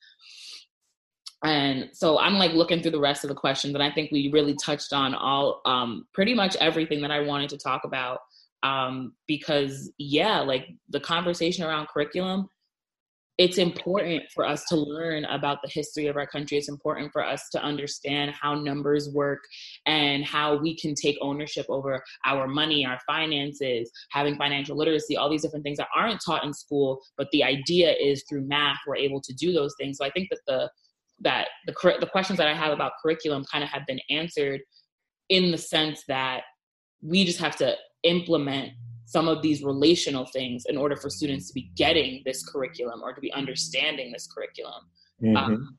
[1.45, 4.31] And so I'm like looking through the rest of the questions, and I think we
[4.33, 8.21] really touched on all um, pretty much everything that I wanted to talk about.
[8.63, 12.49] Um, because, yeah, like the conversation around curriculum,
[13.37, 16.57] it's important for us to learn about the history of our country.
[16.57, 19.41] It's important for us to understand how numbers work
[19.85, 25.29] and how we can take ownership over our money, our finances, having financial literacy, all
[25.29, 27.03] these different things that aren't taught in school.
[27.19, 29.99] But the idea is through math, we're able to do those things.
[29.99, 30.71] So I think that the
[31.21, 34.61] that the the questions that I have about curriculum kind of have been answered
[35.29, 36.43] in the sense that
[37.03, 38.73] we just have to implement
[39.07, 43.13] some of these relational things in order for students to be getting this curriculum or
[43.13, 44.83] to be understanding this curriculum.
[45.23, 45.37] Mm-hmm.
[45.37, 45.79] Um,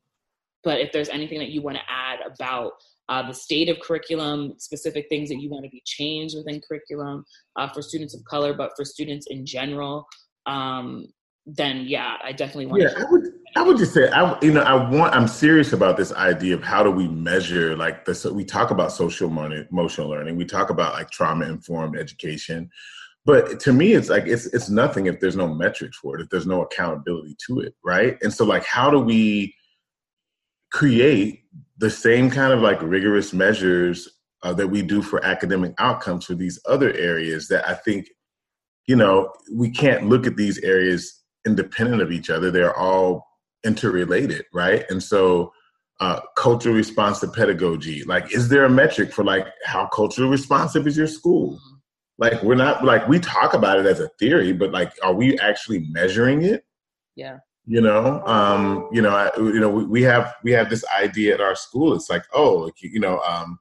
[0.63, 2.73] but if there's anything that you want to add about
[3.09, 7.23] uh, the state of curriculum, specific things that you want to be changed within curriculum
[7.55, 10.07] uh, for students of color, but for students in general,
[10.47, 11.05] um,
[11.45, 12.81] then yeah, I definitely want.
[12.81, 13.31] Yeah, I would.
[13.57, 15.13] I would just say, I you know, I want.
[15.15, 18.25] I'm serious about this idea of how do we measure like this.
[18.25, 20.35] We talk about social emotional learning.
[20.35, 22.69] We talk about like trauma informed education,
[23.25, 26.23] but to me, it's like it's it's nothing if there's no metrics for it.
[26.23, 28.17] If there's no accountability to it, right?
[28.21, 29.55] And so, like, how do we
[30.71, 31.43] create
[31.77, 34.09] the same kind of like rigorous measures
[34.43, 38.07] uh, that we do for academic outcomes for these other areas that I think
[38.87, 42.51] you know we can't look at these areas independent of each other.
[42.51, 43.25] They're all
[43.63, 44.85] interrelated, right?
[44.89, 45.51] And so,
[45.99, 48.03] uh, culturally responsive pedagogy.
[48.03, 51.59] Like, is there a metric for like how culturally responsive is your school?
[52.17, 55.37] Like, we're not like we talk about it as a theory, but like, are we
[55.39, 56.65] actually measuring it?
[57.15, 57.37] Yeah.
[57.65, 61.33] You know, um, you know, I, you know, we, we have we have this idea
[61.33, 61.95] at our school.
[61.95, 63.57] It's like, oh, like, you know, um,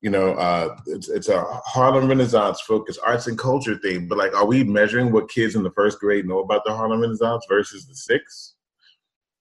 [0.00, 4.06] you know, uh, it's, it's a Harlem Renaissance focused arts and culture thing.
[4.06, 7.00] But like, are we measuring what kids in the first grade know about the Harlem
[7.00, 8.54] Renaissance versus the sixth?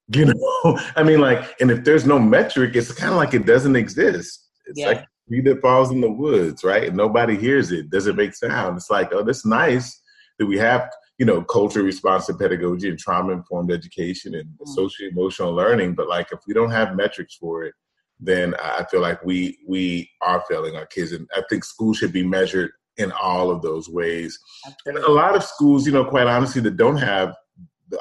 [0.09, 3.45] You know, I mean, like, and if there's no metric, it's kind of like it
[3.45, 4.47] doesn't exist.
[4.65, 4.87] It's yeah.
[4.87, 6.87] like tree that falls in the woods, right?
[6.87, 7.89] And nobody hears it.
[7.89, 8.77] Doesn't make sound.
[8.77, 10.01] It's like, oh, that's nice
[10.39, 14.71] that we have you know, culture responsive pedagogy and trauma informed education and mm-hmm.
[14.71, 15.95] social emotional learning.
[15.95, 17.73] But like, if we don't have metrics for it,
[18.19, 21.11] then I feel like we we are failing our kids.
[21.11, 24.37] And I think schools should be measured in all of those ways.
[24.85, 27.35] And a lot of schools, you know, quite honestly, that don't have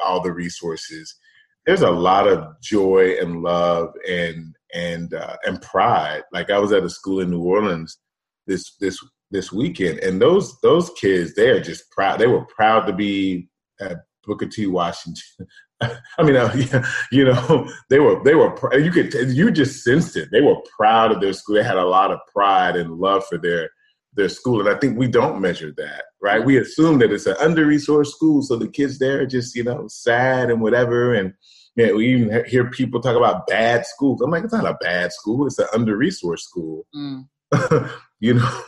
[0.02, 1.14] all the resources,
[1.66, 6.22] there's a lot of joy and love and and uh, and pride.
[6.32, 7.98] Like I was at a school in New Orleans
[8.46, 8.98] this this
[9.30, 12.18] this weekend, and those those kids, they are just proud.
[12.18, 13.48] They were proud to be
[13.80, 14.66] at Booker T.
[14.66, 15.46] Washington.
[16.18, 20.28] I mean, uh, you know, they were they were you could you just sensed it.
[20.32, 21.56] They were proud of their school.
[21.56, 23.70] They had a lot of pride and love for their
[24.14, 26.44] their school, and I think we don't measure that, right?
[26.44, 29.64] We assume that it's an under resourced school, so the kids there are just you
[29.64, 31.34] know sad and whatever, and
[31.76, 34.22] yeah, we even hear people talk about bad schools.
[34.22, 36.86] I'm like, it's not a bad school; it's an under resourced school.
[36.94, 37.28] Mm.
[38.20, 38.62] you know.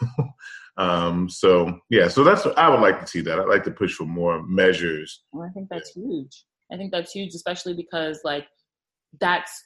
[0.77, 3.41] Um, so yeah, so that's what I would like to see that.
[3.41, 5.25] I'd like to push for more measures.
[5.33, 6.45] Well, I think that's huge.
[6.73, 8.47] I think that's huge, especially because like
[9.21, 9.65] that's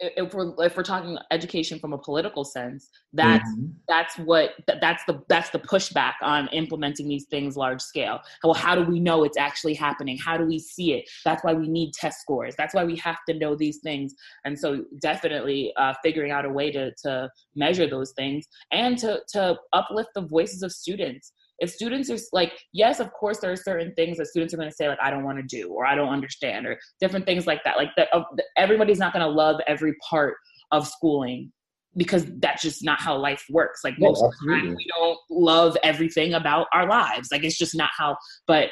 [0.00, 3.66] if we're if we're talking education from a political sense that's mm-hmm.
[3.88, 4.50] that's what
[4.80, 8.20] that's the that's the pushback on implementing these things large scale.
[8.44, 10.16] Well how do we know it's actually happening?
[10.16, 11.08] How do we see it?
[11.24, 12.54] That's why we need test scores.
[12.56, 14.14] That's why we have to know these things.
[14.44, 19.20] And so definitely uh, figuring out a way to to measure those things and to
[19.30, 23.56] to uplift the voices of students if students are like yes of course there are
[23.56, 25.84] certain things that students are going to say like i don't want to do or
[25.86, 27.76] i don't understand or different things like that.
[27.76, 28.22] Like that uh,
[28.56, 30.34] everybody's not going to love every part
[30.72, 31.52] of schooling
[31.96, 33.80] because that's just not how life works.
[33.82, 37.28] Like most of the time we don't love everything about our lives.
[37.32, 38.68] Like it's just not how but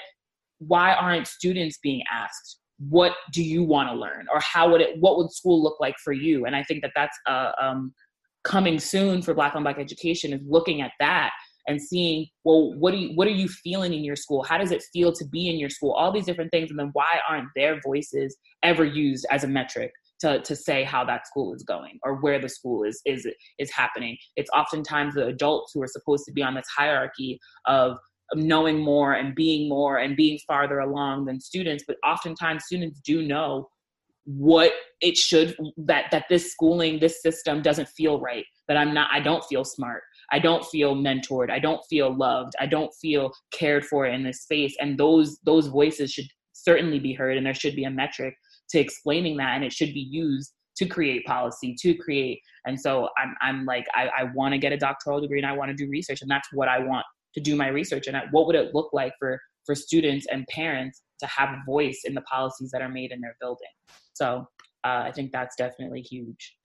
[0.59, 4.27] why aren't students being asked what do you want to learn?
[4.33, 6.45] or how would it what would school look like for you?
[6.45, 7.95] And i think that that's uh, um,
[8.45, 11.33] coming soon for black on black education is looking at that
[11.67, 14.43] and seeing well what do you what are you feeling in your school?
[14.43, 15.93] How does it feel to be in your school?
[15.93, 19.93] All these different things and then why aren't their voices ever used as a metric
[20.21, 23.27] to, to say how that school is going or where the school is is
[23.59, 24.17] is happening?
[24.37, 27.99] It's oftentimes the adults who are supposed to be on this hierarchy of
[28.35, 33.23] knowing more and being more and being farther along than students but oftentimes students do
[33.23, 33.69] know
[34.25, 39.09] what it should that that this schooling this system doesn't feel right that i'm not
[39.13, 40.03] i don't feel smart
[40.33, 41.51] I don't feel mentored.
[41.51, 42.53] I don't feel loved.
[42.61, 44.75] I don't feel cared for in this space.
[44.81, 48.35] And those those voices should certainly be heard, and there should be a metric
[48.71, 52.41] to explaining that, and it should be used to create policy, to create.
[52.67, 55.53] And so I'm I'm like I, I want to get a doctoral degree and I
[55.53, 58.07] want to do research, and that's what I want to do my research.
[58.07, 62.03] And what would it look like for for students and parents to have a voice
[62.05, 63.69] in the policies that are made in their building?
[64.15, 64.47] So
[64.85, 66.56] uh, I think that's definitely huge.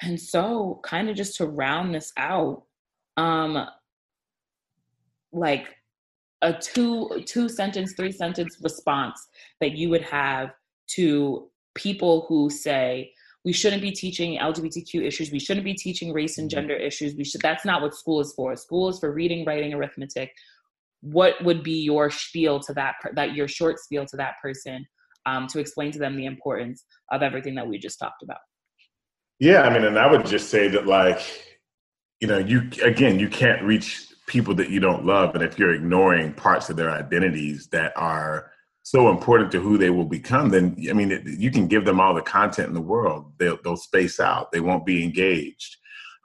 [0.00, 2.62] And so, kind of just to round this out,
[3.16, 3.66] um,
[5.32, 5.66] like
[6.42, 9.26] a two two sentence, three sentence response
[9.60, 10.50] that you would have
[10.88, 13.12] to people who say
[13.44, 16.56] we shouldn't be teaching LGBTQ issues, we shouldn't be teaching race and mm-hmm.
[16.56, 17.14] gender issues.
[17.14, 18.54] We should that's not what school is for.
[18.56, 20.32] School is for reading, writing, arithmetic.
[21.00, 24.86] What would be your spiel to that that your short spiel to that person
[25.26, 28.38] um, to explain to them the importance of everything that we just talked about?
[29.40, 31.20] Yeah, I mean, and I would just say that, like,
[32.20, 35.74] you know, you again, you can't reach people that you don't love, and if you're
[35.74, 38.50] ignoring parts of their identities that are
[38.82, 42.00] so important to who they will become, then I mean, it, you can give them
[42.00, 45.76] all the content in the world, they'll they'll space out, they won't be engaged.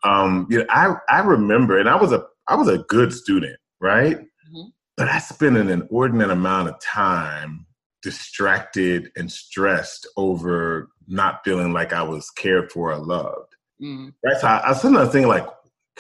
[0.03, 3.57] Um, you know, I I remember, and I was a I was a good student,
[3.79, 4.17] right?
[4.17, 4.69] Mm-hmm.
[4.97, 7.65] But I spent an inordinate amount of time
[8.01, 13.55] distracted and stressed over not feeling like I was cared for or loved.
[13.81, 14.13] Mm.
[14.23, 14.37] Right.
[14.39, 15.47] So I, I sometimes think like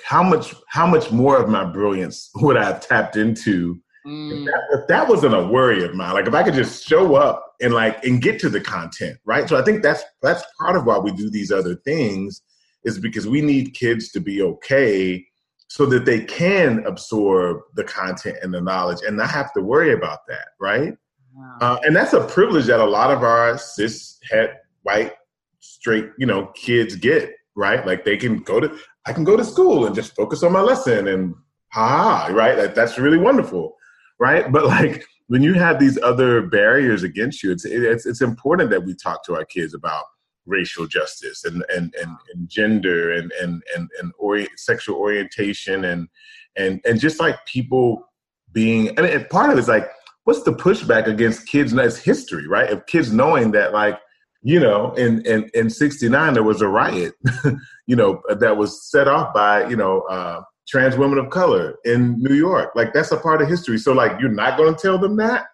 [0.03, 4.31] how much how much more of my brilliance would I have tapped into mm.
[4.31, 6.13] if, that, if, that, wasn't a worry of mine?
[6.13, 9.47] Like if I could just show up and like and get to the content, right?
[9.47, 12.41] So I think that's that's part of why we do these other things
[12.83, 15.25] is because we need kids to be okay
[15.67, 19.93] so that they can absorb the content and the knowledge and not have to worry
[19.93, 20.93] about that, right?
[21.33, 21.57] Wow.
[21.61, 25.13] Uh, and that's a privilege that a lot of our cis het white
[25.59, 29.43] straight you know kids get right like they can go to i can go to
[29.43, 31.33] school and just focus on my lesson and
[31.69, 33.75] ha right like, that's really wonderful
[34.19, 38.69] right but like when you have these other barriers against you it's it's, it's important
[38.69, 40.03] that we talk to our kids about
[40.45, 46.09] racial justice and and and, and gender and and and, and ori- sexual orientation and
[46.57, 48.09] and and just like people
[48.51, 49.89] being I mean part of it is like
[50.23, 51.71] what's the pushback against kids?
[51.71, 52.69] That's history, right?
[52.69, 53.99] Of kids knowing that, like,
[54.43, 57.13] you know, in in in '69 there was a riot,
[57.87, 62.19] you know, that was set off by you know uh, trans women of color in
[62.19, 62.71] New York.
[62.75, 63.77] Like that's a part of history.
[63.77, 65.45] So like you're not going to tell them that.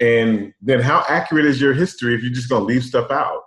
[0.00, 3.42] And then how accurate is your history if you're just going to leave stuff out?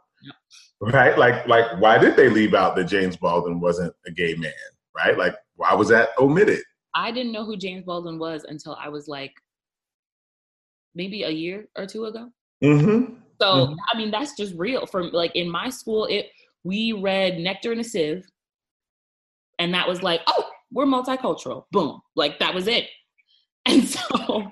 [0.81, 1.17] Right?
[1.17, 4.51] Like like why did they leave out that James Baldwin wasn't a gay man?
[4.95, 5.17] Right?
[5.17, 6.61] Like why was that omitted?
[6.93, 9.33] I didn't know who James Baldwin was until I was like
[10.93, 12.29] maybe a year or two ago.
[12.63, 13.15] Mm-hmm.
[13.41, 13.75] So mm-hmm.
[13.91, 14.85] I mean that's just real.
[14.85, 16.27] From like in my school, it
[16.63, 18.25] we read Nectar and a Sieve,
[19.59, 21.63] and that was like, oh, we're multicultural.
[21.71, 22.01] Boom.
[22.15, 22.87] Like that was it.
[23.67, 24.43] And so,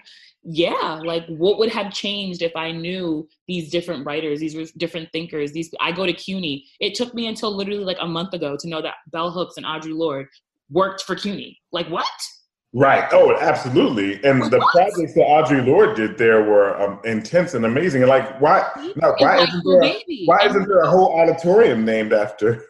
[0.42, 5.52] yeah, like what would have changed if I knew these different writers, these different thinkers,
[5.52, 6.66] these I go to CUNY.
[6.80, 9.68] It took me until literally like a month ago to know that Bell Hooks and
[9.68, 10.30] Audre Lorde
[10.72, 11.62] worked for CUNY.
[11.72, 12.08] Like what?
[12.76, 13.08] Right.
[13.12, 14.16] Oh, absolutely.
[14.24, 18.02] And the projects that Audre Lorde did there were um, intense and amazing.
[18.02, 18.68] And like, why?
[18.96, 19.84] Now, why isn't there?
[19.84, 22.66] A, why isn't there a whole auditorium named after?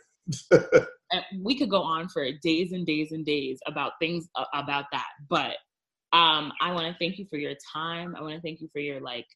[1.41, 5.07] we could go on for days and days and days about things uh, about that
[5.29, 5.57] but
[6.17, 8.79] um i want to thank you for your time i want to thank you for
[8.79, 9.27] your like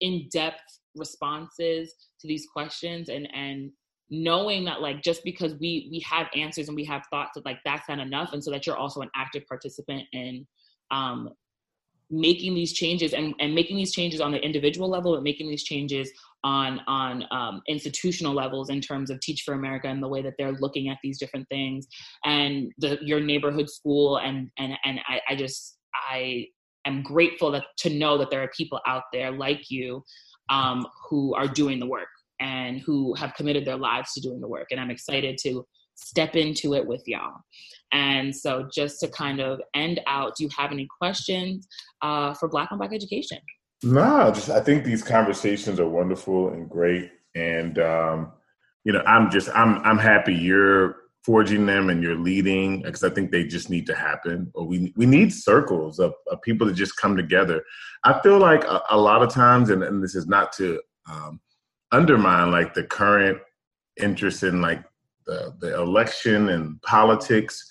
[0.00, 3.70] in-depth responses to these questions and and
[4.10, 7.58] knowing that like just because we we have answers and we have thoughts that like
[7.64, 10.46] that's not enough and so that you're also an active participant in
[10.90, 11.30] um
[12.08, 15.64] making these changes and, and making these changes on the individual level but making these
[15.64, 16.10] changes
[16.44, 20.34] on on um, institutional levels in terms of Teach for America and the way that
[20.38, 21.88] they're looking at these different things
[22.24, 26.46] and the, your neighborhood school and and and I, I just I
[26.84, 30.04] am grateful that to know that there are people out there like you
[30.48, 32.08] um, who are doing the work
[32.40, 35.64] and who have committed their lives to doing the work and I'm excited to
[35.96, 37.32] step into it with y'all.
[37.92, 41.66] And so, just to kind of end out, do you have any questions
[42.02, 43.38] uh, for Black on Black education?
[43.82, 48.32] No, just I think these conversations are wonderful and great, and um,
[48.84, 53.10] you know, I'm just I'm I'm happy you're forging them and you're leading because I
[53.10, 54.50] think they just need to happen.
[54.54, 57.62] Or we we need circles of, of people to just come together.
[58.04, 60.80] I feel like a, a lot of times, and, and, this is not to
[61.10, 61.40] um,
[61.92, 63.38] undermine like the current
[63.96, 64.82] interest in like
[65.26, 67.66] the, the election and politics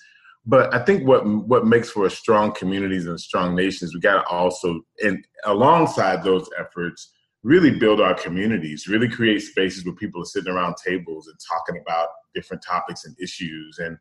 [0.46, 4.22] but I think what what makes for a strong communities and strong nations, we got
[4.22, 7.12] to also, and alongside those efforts,
[7.42, 11.82] really build our communities, really create spaces where people are sitting around tables and talking
[11.82, 13.78] about different topics and issues.
[13.78, 13.98] And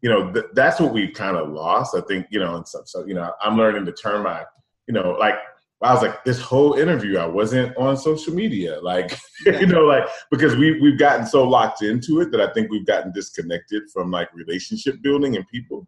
[0.00, 1.96] you know, th- that's what we've kind of lost.
[1.96, 4.44] I think you know, and so, so you know, I'm learning to turn my,
[4.86, 5.34] you know, like
[5.80, 9.16] I was like, this whole interview, I wasn't on social media, like,
[9.46, 12.86] you know, like because we we've gotten so locked into it that I think we've
[12.86, 15.86] gotten disconnected from like relationship building and people.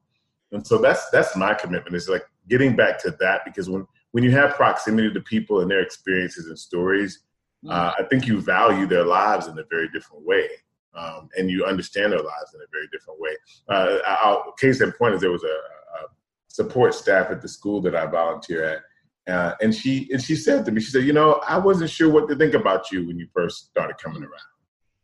[0.52, 4.22] And so that's that's my commitment is like getting back to that because when when
[4.22, 7.24] you have proximity to people and their experiences and stories,
[7.64, 7.70] mm-hmm.
[7.70, 10.48] uh, I think you value their lives in a very different way.
[10.92, 13.30] Um, and you understand their lives in a very different way.
[13.68, 16.08] Uh, I'll, case in point is there was a, a
[16.48, 18.82] support staff at the school that I volunteer at,
[19.28, 22.08] uh, and she and she said to me, she said, "You know, I wasn't sure
[22.08, 24.40] what to think about you when you first started coming around.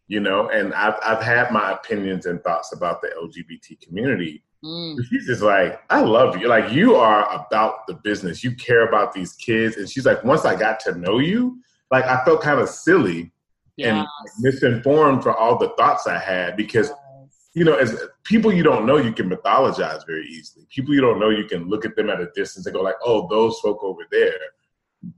[0.09, 4.97] You know, and I've I've had my opinions and thoughts about the LGBT community." Mm.
[5.09, 6.49] She's just like, "I love you.
[6.49, 8.43] Like you are about the business.
[8.43, 11.61] You care about these kids." And she's like, "Once I got to know you,
[11.91, 13.33] like I felt kind of silly
[13.77, 13.89] yes.
[13.89, 14.07] and
[14.41, 16.91] misinformed for all the thoughts I had because."
[17.57, 20.67] You know, as people you don't know, you can mythologize very easily.
[20.69, 22.97] People you don't know, you can look at them at a distance and go like,
[23.03, 24.39] "Oh, those folk over there."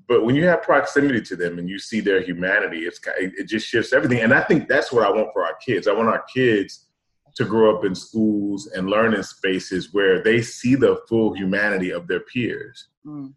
[0.06, 3.66] But when you have proximity to them and you see their humanity, it's it just
[3.66, 4.20] shifts everything.
[4.20, 5.88] And I think that's what I want for our kids.
[5.88, 6.86] I want our kids
[7.34, 11.90] to grow up in schools and learn in spaces where they see the full humanity
[11.90, 12.86] of their peers.
[13.04, 13.34] Mm.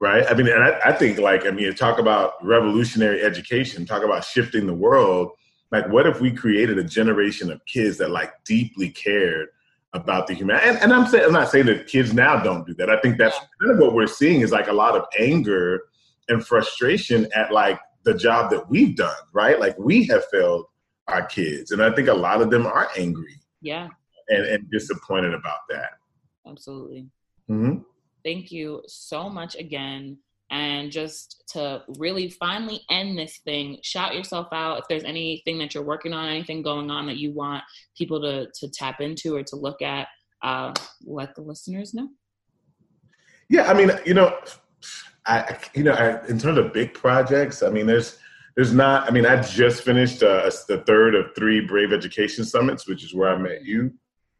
[0.00, 0.24] Right?
[0.26, 4.24] I mean, and I, I think like I mean, talk about revolutionary education, talk about
[4.24, 5.32] shifting the world
[5.70, 9.48] like what if we created a generation of kids that like deeply cared
[9.92, 12.74] about the human and, and i'm saying i'm not saying that kids now don't do
[12.74, 12.90] that.
[12.90, 15.82] I think that's kind of what we're seeing is like a lot of anger
[16.28, 19.58] and frustration at like the job that we've done right?
[19.58, 20.66] Like we have failed
[21.08, 23.88] our kids and i think a lot of them are angry yeah.
[24.28, 25.90] and, and disappointed about that.
[26.46, 27.08] Absolutely.
[27.50, 27.80] Mm-hmm.
[28.24, 30.18] thank you so much again
[30.50, 34.80] and just to really finally end this thing shout yourself out.
[34.80, 37.62] If there's anything that you're working on anything going on that you want
[37.96, 40.08] people to to tap into or to look at
[40.42, 40.72] uh,
[41.04, 42.08] let the listeners know.
[43.48, 44.38] Yeah i mean you know
[45.26, 48.18] i you know I, in terms of big projects i mean there's
[48.54, 52.86] there's not i mean i just finished uh, the third of three brave education summits
[52.86, 53.92] which is where i met you.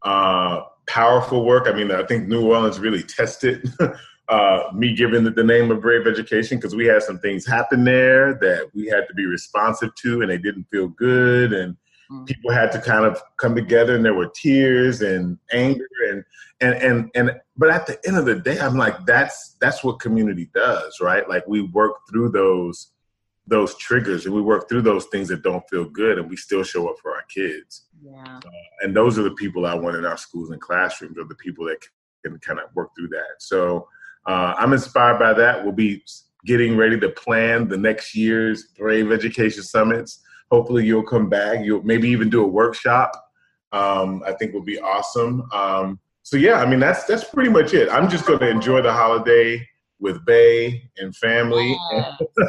[0.03, 1.67] Uh, powerful work.
[1.67, 3.69] I mean i think new orleans really tested
[4.31, 7.83] uh, me giving the, the, name of Brave Education because we had some things happen
[7.83, 11.51] there that we had to be responsive to, and they didn't feel good.
[11.51, 11.75] And
[12.09, 12.23] mm-hmm.
[12.23, 16.23] people had to kind of come together and there were tears and anger and
[16.61, 19.99] and and and but at the end of the day i'm like that's that's what
[19.99, 22.91] community does right like we work through those
[23.47, 26.63] those triggers and we work through those things that don't feel good and we still
[26.63, 28.49] show up for our kids yeah uh,
[28.81, 31.65] and those are the people i want in our schools and classrooms are the people
[31.65, 31.77] that
[32.23, 33.87] can kind of work through that so
[34.25, 36.03] uh, i'm inspired by that we'll be
[36.45, 41.83] getting ready to plan the next year's brave education summits hopefully you'll come back you'll
[41.83, 43.11] maybe even do a workshop
[43.71, 47.73] um, i think will be awesome um, so yeah i mean that's that's pretty much
[47.73, 49.65] it i'm just going to enjoy the holiday
[50.01, 51.77] with Bay and family.
[51.93, 52.15] Yeah.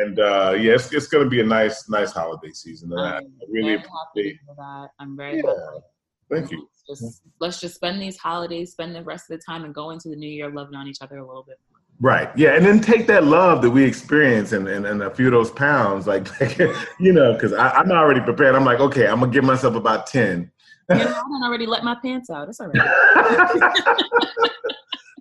[0.00, 2.92] and uh, yeah, it's, it's going to be a nice, nice holiday season.
[2.92, 4.88] And I, I really appreciate that.
[4.98, 5.50] I'm very yeah.
[5.50, 5.84] happy.
[6.30, 6.68] Thank you.
[6.88, 10.08] Just, let's just spend these holidays, spend the rest of the time, and go into
[10.08, 11.58] the new year loving on each other a little bit.
[12.00, 12.30] Right.
[12.36, 12.54] Yeah.
[12.54, 15.50] And then take that love that we experience and, and, and a few of those
[15.50, 16.28] pounds, like,
[17.00, 18.54] you know, because I'm already prepared.
[18.54, 20.50] I'm like, okay, I'm going to give myself about 10.
[20.90, 22.48] you know, I already let my pants out.
[22.48, 23.72] It's all right.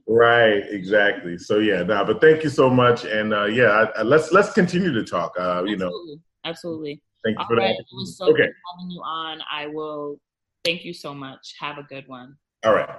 [0.08, 1.38] Right, exactly.
[1.38, 4.54] So yeah, nah, but thank you so much, and uh, yeah, I, I, let's let's
[4.54, 5.34] continue to talk.
[5.38, 5.92] Uh, you know,
[6.46, 7.02] absolutely.
[7.24, 7.76] Thank you All for right.
[7.76, 7.80] that.
[7.80, 8.44] It was so okay.
[8.44, 9.40] having you on.
[9.52, 10.20] I will.
[10.66, 11.56] Thank you so much.
[11.60, 12.38] Have a good one.
[12.66, 12.90] All right.